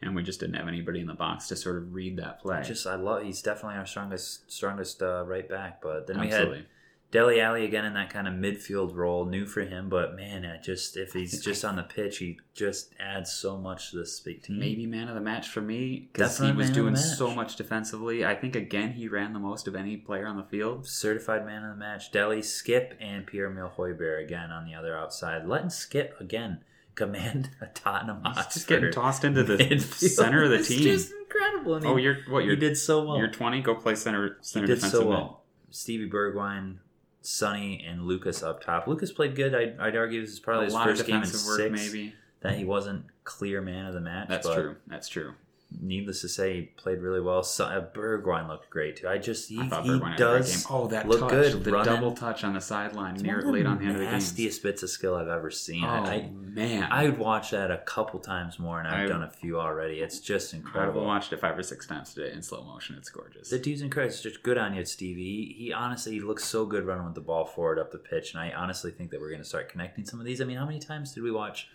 and 0.00 0.14
we 0.14 0.22
just 0.22 0.40
didn't 0.40 0.56
have 0.56 0.68
anybody 0.68 1.00
in 1.00 1.06
the 1.06 1.14
box 1.14 1.48
to 1.48 1.56
sort 1.56 1.76
of 1.76 1.94
read 1.94 2.16
that 2.16 2.40
play. 2.40 2.62
Just 2.62 2.86
I 2.86 2.96
love. 2.96 3.22
He's 3.22 3.42
definitely 3.42 3.78
our 3.78 3.86
strongest 3.86 4.50
strongest 4.50 5.02
uh, 5.02 5.24
right 5.26 5.48
back. 5.48 5.80
But 5.82 6.06
then 6.06 6.20
we 6.20 6.28
had 6.28 6.64
Dele 7.12 7.40
Alli 7.40 7.64
again 7.64 7.84
in 7.84 7.94
that 7.94 8.10
kind 8.10 8.26
of 8.26 8.34
midfield 8.34 8.94
role, 8.94 9.24
new 9.24 9.46
for 9.46 9.60
him. 9.62 9.88
But 9.88 10.16
man, 10.16 10.44
I 10.44 10.60
just 10.60 10.96
if 10.96 11.12
he's 11.12 11.42
just 11.42 11.64
on 11.64 11.76
the 11.76 11.82
pitch, 11.84 12.18
he 12.18 12.38
just 12.54 12.92
adds 12.98 13.32
so 13.32 13.56
much 13.56 13.90
to 13.92 13.98
this 13.98 14.20
team. 14.20 14.58
Maybe 14.58 14.86
man 14.86 15.08
of 15.08 15.14
the 15.14 15.20
match 15.20 15.48
for 15.48 15.60
me 15.60 16.08
because 16.12 16.38
he 16.38 16.46
was 16.46 16.54
man 16.56 16.60
of 16.68 16.74
the 16.74 16.80
doing 16.80 16.96
so 16.96 17.30
much 17.34 17.56
defensively. 17.56 18.24
I 18.24 18.34
think 18.34 18.56
again 18.56 18.92
he 18.92 19.06
ran 19.08 19.32
the 19.32 19.38
most 19.38 19.68
of 19.68 19.76
any 19.76 19.96
player 19.96 20.26
on 20.26 20.36
the 20.36 20.42
field. 20.44 20.86
certified 20.86 21.46
man 21.46 21.62
of 21.64 21.70
the 21.70 21.76
match. 21.76 22.10
Dele, 22.10 22.42
Skip, 22.42 22.96
and 23.00 23.26
Pierre 23.26 23.46
Emile 23.46 23.72
Højbjerg 23.78 24.24
again 24.24 24.50
on 24.50 24.64
the 24.66 24.74
other 24.74 24.96
outside. 24.96 25.46
Letting 25.46 25.70
Skip 25.70 26.20
again 26.20 26.58
command 26.96 27.50
a 27.60 27.66
Tottenham 27.66 28.22
Hotspur. 28.24 28.52
just 28.52 28.66
getting 28.66 28.90
tossed 28.90 29.22
into 29.24 29.44
the 29.44 29.56
midfield. 29.56 30.08
center 30.08 30.42
of 30.42 30.50
the 30.50 30.56
It's 30.56 30.68
team. 30.68 30.82
just 30.82 31.12
incredible. 31.12 31.78
He, 31.80 31.86
oh, 31.86 31.96
you're 31.96 32.16
what? 32.28 32.44
You're 32.44 32.56
did 32.56 32.76
so 32.76 33.04
well. 33.06 33.18
You're 33.18 33.30
20. 33.30 33.60
Go 33.62 33.74
play 33.76 33.94
center 33.94 34.36
he 34.40 34.44
center 34.44 34.66
did 34.66 34.74
defensive 34.76 34.98
so 34.98 35.04
mid. 35.04 35.08
well. 35.10 35.42
Stevie 35.70 36.08
Bergwijn, 36.08 36.78
Sonny, 37.26 37.84
and 37.86 38.04
Lucas 38.04 38.42
up 38.42 38.62
top. 38.62 38.86
Lucas 38.86 39.10
played 39.10 39.34
good. 39.34 39.54
I'd, 39.54 39.78
I'd 39.80 39.96
argue 39.96 40.20
this 40.20 40.30
is 40.30 40.38
probably 40.38 40.64
a 40.64 40.66
his 40.66 40.74
lot 40.74 40.88
of 40.88 40.96
first 40.96 41.06
game 41.06 41.16
in 41.16 41.22
defensive 41.22 41.46
work, 41.48 41.58
six. 41.58 41.72
maybe. 41.72 42.14
That 42.42 42.56
he 42.56 42.64
wasn't 42.64 43.06
clear 43.24 43.60
man 43.60 43.86
of 43.86 43.94
the 43.94 44.00
match. 44.00 44.28
That's 44.28 44.46
but 44.46 44.54
true. 44.54 44.76
That's 44.86 45.08
true. 45.08 45.34
Needless 45.78 46.20
to 46.20 46.28
say, 46.28 46.54
he 46.54 46.62
played 46.62 47.00
really 47.00 47.20
well. 47.20 47.42
So, 47.42 47.64
uh, 47.64 47.84
Bergwijn 47.92 48.46
looked 48.48 48.70
great 48.70 48.96
too. 48.96 49.08
I 49.08 49.18
just 49.18 49.48
he, 49.48 49.58
I 49.60 49.66
thought 49.68 49.82
he 49.84 49.90
Bergwijn 49.90 50.12
had 50.12 50.20
a 50.20 50.24
great 50.30 50.38
does. 50.42 50.66
Oh, 50.70 50.86
that 50.86 51.08
look 51.08 51.20
touch, 51.20 51.30
good 51.30 51.64
the 51.64 51.72
running. 51.72 51.92
double 51.94 52.12
touch 52.12 52.44
on 52.44 52.54
the 52.54 52.60
sideline 52.60 53.14
It's 53.14 53.24
near 53.24 53.42
late 53.42 53.66
on 53.66 53.78
the 53.78 53.84
end 53.84 53.92
of 53.94 53.98
the 53.98 54.04
game. 54.04 54.12
nastiest 54.12 54.62
bits 54.62 54.84
of 54.84 54.90
skill 54.90 55.16
I've 55.16 55.26
ever 55.28 55.50
seen. 55.50 55.84
Oh 55.84 55.88
I, 55.88 56.30
man, 56.32 56.84
I 56.84 57.02
I 57.02 57.08
would 57.08 57.18
watch 57.18 57.50
that 57.50 57.72
a 57.72 57.78
couple 57.78 58.20
times 58.20 58.60
more, 58.60 58.78
and 58.78 58.86
I've 58.86 59.06
I- 59.06 59.12
done 59.12 59.24
a 59.24 59.28
few 59.30 59.58
already. 59.60 59.96
It's 59.96 60.20
just 60.20 60.54
incredible. 60.54 61.00
I've 61.00 61.06
watched 61.08 61.32
it 61.32 61.40
five 61.40 61.58
or 61.58 61.62
six 61.64 61.84
times 61.84 62.14
today 62.14 62.32
in 62.32 62.42
slow 62.42 62.62
motion. 62.62 62.94
It's 62.96 63.10
gorgeous. 63.10 63.50
The 63.50 63.58
dude's 63.58 63.82
incredible. 63.82 64.12
It's 64.14 64.22
just 64.22 64.44
good 64.44 64.58
on 64.58 64.72
you, 64.74 64.84
Stevie. 64.84 65.22
He, 65.24 65.64
he 65.64 65.72
honestly 65.72 66.12
he 66.12 66.20
looks 66.20 66.44
so 66.44 66.64
good 66.64 66.84
running 66.84 67.04
with 67.06 67.16
the 67.16 67.20
ball 67.20 67.44
forward 67.44 67.80
up 67.80 67.90
the 67.90 67.98
pitch, 67.98 68.34
and 68.34 68.40
I 68.40 68.52
honestly 68.52 68.92
think 68.92 69.10
that 69.10 69.20
we're 69.20 69.30
going 69.30 69.42
to 69.42 69.48
start 69.48 69.68
connecting 69.68 70.04
some 70.06 70.20
of 70.20 70.26
these. 70.26 70.40
I 70.40 70.44
mean, 70.44 70.58
how 70.58 70.64
many 70.66 70.78
times 70.78 71.12
did 71.12 71.24
we 71.24 71.32
watch, 71.32 71.68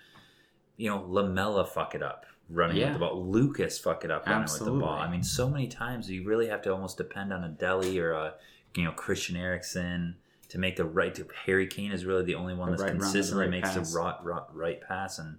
you 0.77 0.89
know, 0.89 1.05
Lamela 1.07 1.65
fuck 1.65 1.93
it 1.93 2.01
up 2.01 2.25
running 2.51 2.77
Yeah. 2.77 2.85
with 2.85 2.93
the 2.93 2.99
ball, 2.99 3.25
Lucas 3.25 3.77
fuck 3.79 4.03
it 4.05 4.11
up 4.11 4.25
running 4.25 4.43
with 4.43 4.49
the 4.51 4.55
Absolutely. 4.57 4.79
ball? 4.81 4.93
I 4.99 5.09
mean, 5.09 5.23
so 5.23 5.49
many 5.49 5.67
times 5.67 6.09
you 6.09 6.23
really 6.23 6.47
have 6.47 6.61
to 6.63 6.71
almost 6.73 6.97
depend 6.97 7.31
on 7.33 7.43
a 7.43 7.49
Dele 7.49 7.97
or 7.99 8.11
a 8.11 8.33
you 8.75 8.83
know 8.83 8.91
Christian 8.91 9.35
Eriksen 9.35 10.15
to 10.49 10.57
make 10.57 10.75
the 10.75 10.85
right. 10.85 11.13
To, 11.15 11.27
Harry 11.45 11.67
Kane 11.67 11.91
is 11.91 12.05
really 12.05 12.23
the 12.23 12.35
only 12.35 12.53
one 12.53 12.69
that's 12.71 12.81
right 12.81 12.91
and 12.91 12.99
the 12.99 13.03
consistently 13.05 13.45
right 13.45 13.51
makes 13.51 13.73
pass. 13.73 13.91
the 13.93 13.99
right, 13.99 14.15
right, 14.23 14.43
right 14.53 14.81
pass, 14.81 15.17
and 15.19 15.37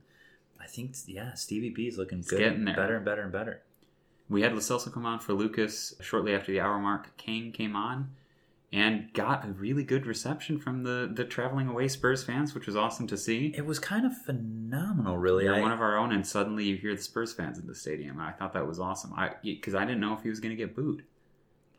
I 0.61 0.67
think 0.67 0.95
yeah, 1.07 1.35
Stevie 1.35 1.71
B 1.71 1.87
is 1.87 1.99
looking 1.99 2.23
good, 2.23 2.39
getting 2.39 2.65
there. 2.65 2.77
better 2.77 2.97
and 2.97 3.05
better 3.05 3.23
and 3.23 3.33
better. 3.33 3.63
We 4.29 4.43
had 4.43 4.53
Lo 4.53 4.61
Celso 4.61 4.91
come 4.93 5.05
on 5.05 5.19
for 5.21 5.35
Lucas 5.35 5.95
shortly 6.01 6.35
after 6.35 6.53
the 6.53 6.61
hour 6.61 6.79
mark. 6.79 7.17
Kane 7.19 7.53
came 7.53 7.77
on 7.77 8.11
and 8.73 9.13
got 9.13 9.47
a 9.47 9.53
really 9.53 9.85
good 9.85 10.07
reception 10.07 10.59
from 10.59 10.83
the, 10.83 11.11
the 11.13 11.25
traveling 11.25 11.69
away 11.69 11.89
Spurs 11.89 12.25
fans, 12.25 12.55
which 12.55 12.67
was 12.67 12.75
awesome 12.75 13.07
to 13.09 13.19
see. 13.19 13.53
It 13.55 13.67
was 13.67 13.79
kind 13.79 14.07
of 14.07 14.17
phenomenal, 14.17 15.19
really. 15.19 15.45
You're 15.45 15.57
I- 15.57 15.61
one 15.61 15.73
of 15.73 15.81
our 15.83 15.99
own, 15.99 16.11
and 16.13 16.27
suddenly 16.27 16.65
you 16.65 16.77
hear 16.77 16.97
the 16.97 17.03
Spurs 17.03 17.35
fans 17.35 17.59
in 17.59 17.67
the 17.67 17.75
stadium. 17.75 18.19
I 18.19 18.33
thought 18.33 18.55
that 18.55 18.67
was 18.67 18.81
awesome. 18.81 19.13
I 19.15 19.33
because 19.43 19.75
I 19.75 19.85
didn't 19.85 20.01
know 20.01 20.15
if 20.15 20.23
he 20.23 20.31
was 20.31 20.41
going 20.41 20.57
to 20.57 20.57
get 20.57 20.75
booed. 20.75 21.05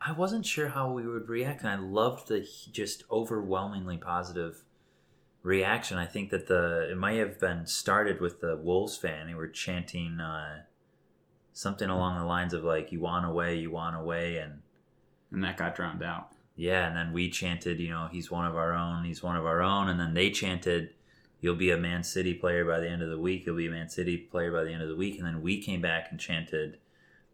I 0.05 0.11
wasn't 0.11 0.45
sure 0.45 0.67
how 0.69 0.91
we 0.91 1.07
would 1.07 1.29
react, 1.29 1.61
and 1.61 1.69
I 1.69 1.75
loved 1.77 2.27
the 2.27 2.45
just 2.71 3.05
overwhelmingly 3.09 3.97
positive 3.97 4.63
reaction. 5.41 5.97
I 5.97 6.05
think 6.05 6.29
that 6.29 6.47
the 6.47 6.91
it 6.91 6.97
might 6.97 7.17
have 7.17 7.39
been 7.39 7.65
started 7.65 8.21
with 8.21 8.39
the 8.39 8.55
Wolves 8.55 8.97
fan 8.97 9.27
They 9.27 9.33
were 9.33 9.47
chanting 9.47 10.19
uh, 10.19 10.63
something 11.53 11.89
along 11.89 12.19
the 12.19 12.25
lines 12.25 12.53
of 12.53 12.63
like 12.63 12.91
"You 12.91 12.99
want 12.99 13.25
away, 13.25 13.55
you 13.55 13.71
want 13.71 13.95
away," 13.95 14.37
and 14.37 14.61
and 15.31 15.43
that 15.43 15.57
got 15.57 15.75
drowned 15.75 16.03
out. 16.03 16.33
Yeah, 16.55 16.87
and 16.87 16.95
then 16.95 17.13
we 17.13 17.29
chanted, 17.29 17.79
you 17.79 17.89
know, 17.89 18.09
"He's 18.11 18.29
one 18.29 18.45
of 18.45 18.55
our 18.55 18.73
own, 18.73 19.05
he's 19.05 19.23
one 19.23 19.35
of 19.35 19.45
our 19.45 19.61
own," 19.61 19.89
and 19.89 19.99
then 19.99 20.13
they 20.13 20.29
chanted. 20.29 20.91
You'll 21.41 21.55
be 21.55 21.71
a 21.71 21.77
Man 21.77 22.03
City 22.03 22.33
player 22.33 22.63
by 22.63 22.79
the 22.79 22.87
end 22.89 23.01
of 23.01 23.09
the 23.09 23.19
week. 23.19 23.45
You'll 23.45 23.57
be 23.57 23.67
a 23.67 23.71
Man 23.71 23.89
City 23.89 24.15
player 24.17 24.49
by 24.51 24.63
the 24.63 24.71
end 24.71 24.81
of 24.81 24.87
the 24.87 24.95
week. 24.95 25.17
And 25.17 25.27
then 25.27 25.41
we 25.41 25.61
came 25.61 25.81
back 25.81 26.07
and 26.09 26.17
chanted, 26.17 26.77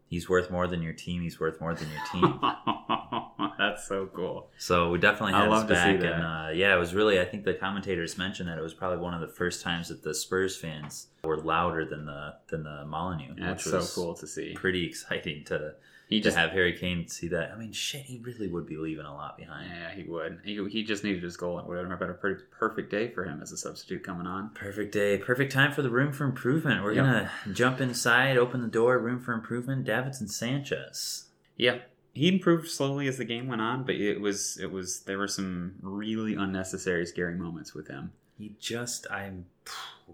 He's 0.08 0.28
worth 0.28 0.50
more 0.50 0.66
than 0.66 0.82
your 0.82 0.92
team. 0.92 1.22
He's 1.22 1.38
worth 1.38 1.60
more 1.60 1.72
than 1.72 1.86
your 1.88 2.02
team. 2.10 2.40
That's 3.58 3.86
so 3.86 4.06
cool. 4.12 4.50
So 4.58 4.90
we 4.90 4.98
definitely 4.98 5.34
I 5.34 5.42
had 5.42 5.50
love 5.50 5.68
his 5.68 5.78
to 5.78 5.84
see 5.84 5.92
back, 5.92 6.00
that. 6.00 6.12
and 6.14 6.24
uh, 6.24 6.48
yeah, 6.52 6.74
it 6.74 6.78
was 6.80 6.94
really. 6.94 7.20
I 7.20 7.24
think 7.24 7.44
the 7.44 7.54
commentators 7.54 8.18
mentioned 8.18 8.48
that 8.48 8.58
it 8.58 8.62
was 8.62 8.74
probably 8.74 8.98
one 8.98 9.14
of 9.14 9.20
the 9.20 9.28
first 9.28 9.62
times 9.62 9.88
that 9.88 10.02
the 10.02 10.12
Spurs 10.12 10.56
fans 10.56 11.06
were 11.22 11.36
louder 11.36 11.84
than 11.84 12.06
the 12.06 12.34
than 12.48 12.64
the 12.64 12.84
Molineux, 12.86 13.34
That's 13.38 13.64
which 13.64 13.84
so 13.84 14.02
cool 14.02 14.14
to 14.14 14.26
see. 14.26 14.54
pretty 14.54 14.84
exciting 14.84 15.44
to 15.44 15.74
He 16.10 16.18
to 16.18 16.24
just 16.24 16.36
have 16.36 16.50
Harry 16.50 16.76
Kane 16.76 17.06
see 17.08 17.28
that. 17.28 17.52
I 17.52 17.56
mean, 17.56 17.72
shit, 17.72 18.02
he 18.02 18.18
really 18.18 18.48
would 18.48 18.66
be 18.66 18.76
leaving 18.76 19.06
a 19.06 19.14
lot 19.14 19.38
behind. 19.38 19.70
Yeah, 19.70 19.92
he 19.94 20.02
would. 20.02 20.40
He, 20.44 20.62
he 20.68 20.82
just 20.82 21.04
needed 21.04 21.22
his 21.22 21.36
goal. 21.36 21.58
It 21.60 21.66
would 21.66 21.78
have 21.78 21.98
been 21.98 22.10
a 22.10 22.14
pretty 22.14 22.42
perfect 22.50 22.90
day 22.90 23.08
for 23.12 23.24
him 23.24 23.40
as 23.40 23.52
a 23.52 23.56
substitute 23.56 24.02
coming 24.02 24.26
on. 24.26 24.50
Perfect 24.50 24.92
day, 24.92 25.16
perfect 25.18 25.52
time 25.52 25.72
for 25.72 25.82
the 25.82 25.88
room 25.90 26.12
for 26.12 26.24
improvement. 26.24 26.82
We're 26.84 26.92
Yep. 26.94 27.04
gonna 27.04 27.30
jump 27.52 27.80
inside, 27.80 28.36
open 28.36 28.60
the 28.60 28.68
door, 28.68 28.98
room 28.98 29.20
for 29.20 29.32
improvement. 29.32 29.86
Davinson 29.86 30.28
Sanchez. 30.28 31.26
Yeah, 31.56 31.78
he 32.12 32.26
improved 32.28 32.68
slowly 32.68 33.06
as 33.06 33.16
the 33.18 33.24
game 33.24 33.46
went 33.46 33.62
on, 33.62 33.84
but 33.84 33.94
it 33.94 34.20
was 34.20 34.58
it 34.60 34.72
was 34.72 35.02
there 35.02 35.16
were 35.18 35.28
some 35.28 35.76
really 35.80 36.34
unnecessary 36.34 37.06
scary 37.06 37.36
moments 37.36 37.72
with 37.72 37.86
him. 37.88 38.10
He 38.36 38.56
just, 38.58 39.06
I'm, 39.10 39.46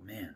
man. 0.05 0.35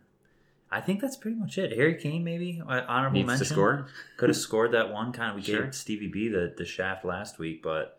I 0.72 0.80
think 0.80 1.00
that's 1.00 1.16
pretty 1.16 1.36
much 1.36 1.58
it. 1.58 1.76
Harry 1.76 1.96
Kane, 1.96 2.22
maybe 2.22 2.62
uh, 2.66 2.82
honorable 2.86 3.14
Needs 3.16 3.26
mention. 3.26 3.46
to 3.46 3.52
score. 3.52 3.86
Could 4.16 4.28
have 4.28 4.36
scored 4.36 4.72
that 4.72 4.92
one. 4.92 5.12
Kind 5.12 5.30
of, 5.30 5.36
we 5.36 5.42
Sure. 5.42 5.64
gave 5.64 5.74
Stevie 5.74 6.06
B 6.08 6.28
the, 6.28 6.54
the 6.56 6.64
shaft 6.64 7.04
last 7.04 7.38
week, 7.38 7.62
but 7.62 7.96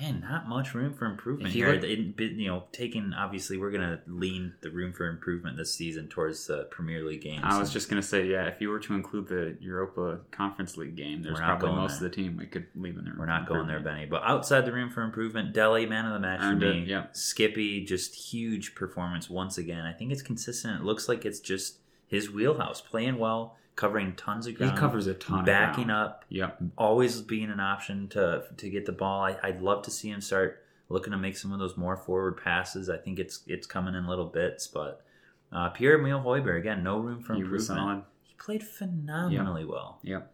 Man, 0.00 0.22
not 0.28 0.48
much 0.48 0.74
room 0.74 0.92
for 0.92 1.06
improvement 1.06 1.54
here. 1.54 1.70
look- 1.72 1.84
It- 1.84 2.20
it- 2.20 2.32
you 2.32 2.48
know, 2.48 2.64
taking 2.72 3.12
obviously 3.14 3.58
we're 3.58 3.70
gonna 3.70 4.00
lean 4.08 4.54
the 4.60 4.72
room 4.72 4.92
for 4.92 5.06
improvement 5.08 5.56
this 5.56 5.72
season 5.72 6.08
towards 6.08 6.48
the 6.48 6.64
Premier 6.64 7.04
League 7.04 7.20
games. 7.20 7.42
I 7.44 7.60
was 7.60 7.72
just 7.72 7.88
gonna 7.88 8.02
say, 8.02 8.26
yeah, 8.28 8.46
if 8.46 8.60
you 8.60 8.70
were 8.70 8.80
to 8.80 8.94
include 8.94 9.28
the 9.28 9.56
Europa 9.60 10.18
Conference 10.32 10.76
League 10.76 10.96
game, 10.96 11.22
there's 11.22 11.38
probably 11.38 11.70
most 11.70 12.00
there. 12.00 12.08
of 12.08 12.10
the 12.16 12.22
team 12.22 12.36
we 12.36 12.46
could 12.46 12.66
leave 12.74 12.98
in 12.98 13.04
there. 13.04 13.14
We're 13.16 13.26
not 13.26 13.46
going 13.46 13.68
there, 13.68 13.78
Benny. 13.78 14.06
But 14.06 14.24
outside 14.24 14.62
the 14.64 14.72
room 14.72 14.90
for 14.90 15.02
improvement, 15.02 15.52
Dele, 15.52 15.86
man 15.86 16.06
of 16.06 16.12
the 16.12 16.18
match 16.18 16.40
Earned 16.42 16.60
for 16.62 16.66
it, 16.66 16.74
me. 16.74 16.84
yeah. 16.86 17.06
Skippy, 17.12 17.84
just 17.84 18.16
huge 18.16 18.74
performance 18.74 19.30
once 19.30 19.58
again. 19.58 19.86
I 19.86 19.92
think 19.92 20.10
it's 20.10 20.22
consistent. 20.22 20.80
It 20.80 20.84
looks 20.84 21.08
like 21.08 21.24
it's 21.24 21.38
just 21.38 21.78
his 22.14 22.30
wheelhouse, 22.30 22.80
playing 22.80 23.18
well, 23.18 23.56
covering 23.76 24.14
tons 24.14 24.46
of 24.46 24.54
ground. 24.56 24.72
He 24.72 24.78
covers 24.78 25.06
a 25.06 25.14
ton. 25.14 25.44
backing 25.44 25.90
up, 25.90 26.24
Yep. 26.28 26.62
always 26.78 27.20
being 27.22 27.50
an 27.50 27.60
option 27.60 28.08
to 28.08 28.44
to 28.56 28.70
get 28.70 28.86
the 28.86 28.92
ball. 28.92 29.24
I, 29.24 29.36
I'd 29.42 29.60
love 29.60 29.82
to 29.84 29.90
see 29.90 30.10
him 30.10 30.20
start 30.20 30.62
looking 30.88 31.12
to 31.12 31.18
make 31.18 31.36
some 31.36 31.52
of 31.52 31.58
those 31.58 31.76
more 31.76 31.96
forward 31.96 32.36
passes. 32.42 32.88
I 32.88 32.96
think 32.98 33.18
it's 33.18 33.42
it's 33.46 33.66
coming 33.66 33.94
in 33.94 34.06
little 34.06 34.26
bits, 34.26 34.66
but 34.66 35.02
uh, 35.52 35.70
Pierre 35.70 35.98
Emile 35.98 36.20
Højbjerg 36.22 36.58
again, 36.58 36.82
no 36.82 36.98
room 36.98 37.20
for 37.20 37.34
improvement. 37.34 38.04
He 38.22 38.34
played 38.38 38.62
phenomenally 38.62 39.64
well. 39.64 39.98
Yep. 40.02 40.30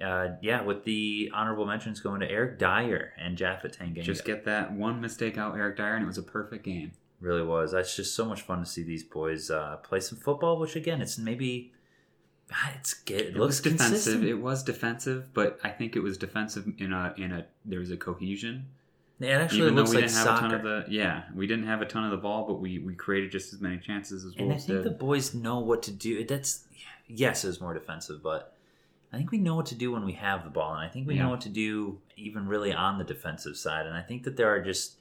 Uh, 0.00 0.28
yeah, 0.40 0.62
with 0.62 0.84
the 0.84 1.30
honorable 1.34 1.66
mentions 1.66 2.00
going 2.00 2.20
to 2.20 2.30
Eric 2.30 2.58
Dier 2.58 3.12
and 3.18 3.36
Japhet 3.36 3.76
Tanganga. 3.76 4.02
Just 4.02 4.24
get 4.24 4.46
that 4.46 4.72
one 4.72 4.98
mistake 5.00 5.36
out, 5.36 5.54
Eric 5.56 5.76
Dier, 5.76 5.94
and 5.94 6.02
it 6.02 6.06
was 6.06 6.16
a 6.16 6.22
perfect 6.22 6.64
game. 6.64 6.92
Really 7.20 7.42
was. 7.42 7.72
That's 7.72 7.94
just 7.96 8.14
so 8.14 8.24
much 8.24 8.42
fun 8.42 8.60
to 8.60 8.66
see 8.66 8.82
these 8.82 9.02
boys 9.04 9.50
uh, 9.50 9.76
play 9.82 10.00
some 10.00 10.18
football. 10.18 10.58
Which 10.58 10.76
again, 10.76 11.00
it's 11.00 11.18
maybe 11.18 11.72
ah, 12.52 12.72
it's 12.78 12.94
good. 12.94 13.20
It, 13.20 13.26
It 13.28 13.36
looks 13.36 13.60
defensive. 13.60 13.88
consistent. 13.90 14.24
It 14.24 14.34
was 14.34 14.62
defensive, 14.62 15.32
but 15.34 15.58
I 15.62 15.70
think 15.70 15.96
it 15.96 16.00
was 16.00 16.16
defensive 16.18 16.66
in 16.78 16.92
a 16.92 17.14
in 17.16 17.32
a 17.32 17.46
there 17.64 17.80
was 17.80 17.90
a 17.90 17.96
cohesion. 17.96 18.66
it 19.20 19.28
actually 19.28 19.60
Even 19.62 19.74
though 19.74 19.82
looks 19.82 19.90
we 19.90 19.96
like 19.96 20.04
didn't 20.06 20.16
have 20.16 20.26
soccer. 20.26 20.46
a 20.46 20.48
ton 20.48 20.54
of 20.54 20.62
the 20.62 20.84
yeah, 20.92 21.24
we 21.34 21.46
didn't 21.46 21.66
have 21.66 21.82
a 21.82 21.86
ton 21.86 22.04
of 22.04 22.10
the 22.10 22.16
ball, 22.16 22.46
but 22.46 22.54
we 22.54 22.78
we 22.78 22.94
created 22.94 23.30
just 23.32 23.52
as 23.52 23.60
many 23.60 23.78
chances 23.78 24.24
as 24.24 24.34
and 24.38 24.52
I 24.52 24.56
think 24.56 24.66
did. 24.82 24.84
the 24.84 24.90
boys 24.90 25.34
know 25.34 25.58
what 25.60 25.82
to 25.84 25.90
do. 25.92 26.24
That's 26.24 26.64
yes, 27.06 27.44
it 27.44 27.48
was 27.48 27.60
more 27.60 27.74
defensive, 27.74 28.22
but 28.22 28.56
I 29.12 29.16
think 29.16 29.32
we 29.32 29.38
know 29.38 29.56
what 29.56 29.66
to 29.66 29.74
do 29.74 29.90
when 29.90 30.04
we 30.04 30.12
have 30.12 30.44
the 30.44 30.50
ball, 30.50 30.72
and 30.74 30.80
I 30.84 30.88
think 30.88 31.08
we 31.08 31.16
Yeah. 31.16 31.24
know 31.24 31.30
what 31.30 31.40
to 31.42 31.48
do 31.48 31.98
even 32.16 32.46
really 32.46 32.72
on 32.72 32.96
the 32.98 33.04
defensive 33.04 33.56
side. 33.56 33.84
And 33.86 33.94
I 33.96 34.02
think 34.02 34.22
that 34.22 34.36
there 34.36 34.48
are 34.54 34.60
just 34.62 34.98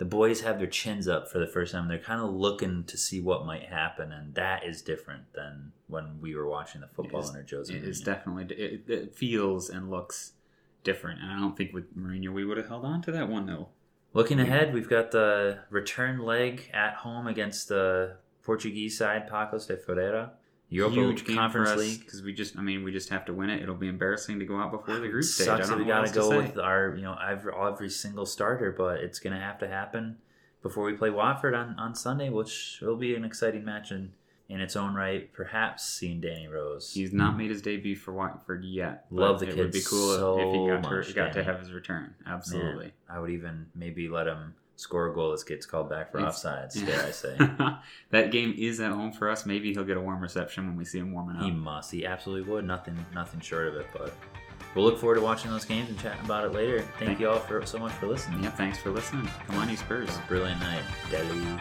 the 0.00 0.06
boys 0.06 0.40
have 0.40 0.56
their 0.56 0.66
chins 0.66 1.06
up 1.06 1.30
for 1.30 1.38
the 1.38 1.46
first 1.46 1.72
time. 1.72 1.86
They're 1.86 1.98
kind 1.98 2.22
of 2.22 2.30
looking 2.30 2.84
to 2.84 2.96
see 2.96 3.20
what 3.20 3.44
might 3.44 3.64
happen, 3.64 4.10
and 4.12 4.34
that 4.34 4.64
is 4.64 4.80
different 4.80 5.30
than 5.34 5.72
when 5.88 6.22
we 6.22 6.34
were 6.34 6.48
watching 6.48 6.80
the 6.80 6.86
football 6.86 7.20
is- 7.20 7.28
under 7.28 7.44
Jose. 7.48 7.72
It 7.74 7.84
is 7.84 8.00
definitely 8.00 8.56
it, 8.56 8.88
it 8.88 9.14
feels 9.14 9.68
and 9.68 9.90
looks 9.90 10.32
different, 10.84 11.20
and 11.20 11.30
I 11.30 11.38
don't 11.38 11.54
think 11.54 11.74
with 11.74 11.94
Mourinho 11.94 12.32
we 12.32 12.46
would 12.46 12.56
have 12.56 12.68
held 12.68 12.86
on 12.86 13.02
to 13.02 13.12
that 13.12 13.28
one 13.28 13.44
0 13.44 13.68
Looking 14.14 14.40
ahead, 14.40 14.72
we've 14.72 14.88
got 14.88 15.10
the 15.10 15.58
return 15.68 16.20
leg 16.20 16.70
at 16.72 16.94
home 16.94 17.26
against 17.26 17.68
the 17.68 18.16
Portuguese 18.42 18.96
side, 18.96 19.28
Paços 19.28 19.68
de 19.68 19.76
Ferreira. 19.76 20.32
Europa 20.70 20.94
Huge 20.94 21.26
Conference 21.26 21.76
League. 21.76 22.00
because 22.00 22.22
we 22.22 22.32
just 22.32 22.56
I 22.56 22.62
mean 22.62 22.84
we 22.84 22.92
just 22.92 23.08
have 23.10 23.24
to 23.26 23.34
win 23.34 23.50
it. 23.50 23.60
It'll 23.60 23.74
be 23.74 23.88
embarrassing 23.88 24.38
to 24.38 24.44
go 24.44 24.56
out 24.56 24.70
before 24.70 24.98
the 24.98 25.08
group 25.08 25.24
stage. 25.24 25.46
Sucks 25.46 25.66
I 25.66 25.70
that 25.70 25.78
we 25.78 25.84
got 25.84 26.06
to 26.06 26.14
go 26.14 26.28
with 26.36 26.58
our, 26.58 26.94
you 26.96 27.02
know, 27.02 27.16
every, 27.28 27.52
every 27.52 27.90
single 27.90 28.24
starter, 28.24 28.72
but 28.76 29.00
it's 29.00 29.18
going 29.18 29.34
to 29.34 29.40
have 29.40 29.58
to 29.58 29.68
happen 29.68 30.18
before 30.62 30.84
we 30.84 30.92
play 30.92 31.10
Watford 31.10 31.54
on, 31.54 31.76
on 31.78 31.94
Sunday, 31.94 32.28
which 32.28 32.78
will 32.82 32.96
be 32.96 33.16
an 33.16 33.24
exciting 33.24 33.64
match 33.64 33.90
in, 33.90 34.12
in 34.48 34.60
its 34.60 34.76
own 34.76 34.94
right. 34.94 35.32
Perhaps 35.32 35.84
seeing 35.84 36.20
Danny 36.20 36.46
Rose. 36.46 36.92
He's 36.92 37.12
not 37.12 37.36
made 37.36 37.50
his 37.50 37.62
debut 37.62 37.96
for 37.96 38.12
Watford 38.12 38.64
yet. 38.64 39.06
Love 39.10 39.40
the 39.40 39.46
kids. 39.46 39.58
It 39.58 39.62
would 39.62 39.72
be 39.72 39.82
cool 39.82 40.14
so 40.16 40.38
if 40.38 40.54
he 40.54 40.68
got, 40.68 41.04
to, 41.04 41.12
got 41.12 41.32
to 41.32 41.42
have 41.42 41.58
his 41.58 41.72
return. 41.72 42.14
Absolutely. 42.26 42.92
I 43.08 43.18
would 43.18 43.30
even 43.30 43.66
maybe 43.74 44.08
let 44.08 44.28
him 44.28 44.54
score 44.80 45.08
a 45.08 45.14
goal 45.14 45.30
that 45.30 45.46
gets 45.46 45.66
called 45.66 45.88
back 45.90 46.10
for 46.10 46.18
It's- 46.18 46.42
offsides, 46.44 46.74
dare 46.86 47.06
I 47.06 47.10
say. 47.10 47.36
that 48.10 48.30
game 48.32 48.54
is 48.56 48.80
at 48.80 48.92
home 48.92 49.12
for 49.12 49.28
us. 49.30 49.44
Maybe 49.46 49.72
he'll 49.72 49.84
get 49.84 49.96
a 49.96 50.00
warm 50.00 50.20
reception 50.20 50.66
when 50.66 50.76
we 50.76 50.84
see 50.84 50.98
him 50.98 51.12
warming 51.12 51.36
up. 51.36 51.42
He 51.44 51.50
must. 51.50 51.90
He 51.90 52.06
absolutely 52.06 52.50
would. 52.50 52.64
Nothing, 52.64 52.96
nothing 53.14 53.40
short 53.40 53.68
of 53.68 53.76
it. 53.76 53.86
But 53.92 54.14
we'll 54.74 54.84
look 54.84 54.98
forward 54.98 55.16
to 55.16 55.20
watching 55.20 55.50
those 55.50 55.64
games 55.64 55.88
and 55.88 55.98
chatting 55.98 56.24
about 56.24 56.44
it 56.44 56.52
later. 56.52 56.80
Thank 56.80 56.94
Thank- 56.98 57.20
you 57.20 57.28
all 57.28 57.38
for 57.38 57.64
so 57.66 57.78
much 57.78 57.92
for 57.92 58.06
listening. 58.06 58.42
Yeah, 58.42 58.50
thanks 58.50 58.78
for 58.78 58.90
listening. 58.90 59.28
Come 59.46 59.56
on, 59.56 59.68
you 59.68 59.76
Spurs. 59.76 60.16
Brilliant 60.28 60.60
night, 60.60 60.82
Dele, 61.10 61.28
Dele. 61.28 61.56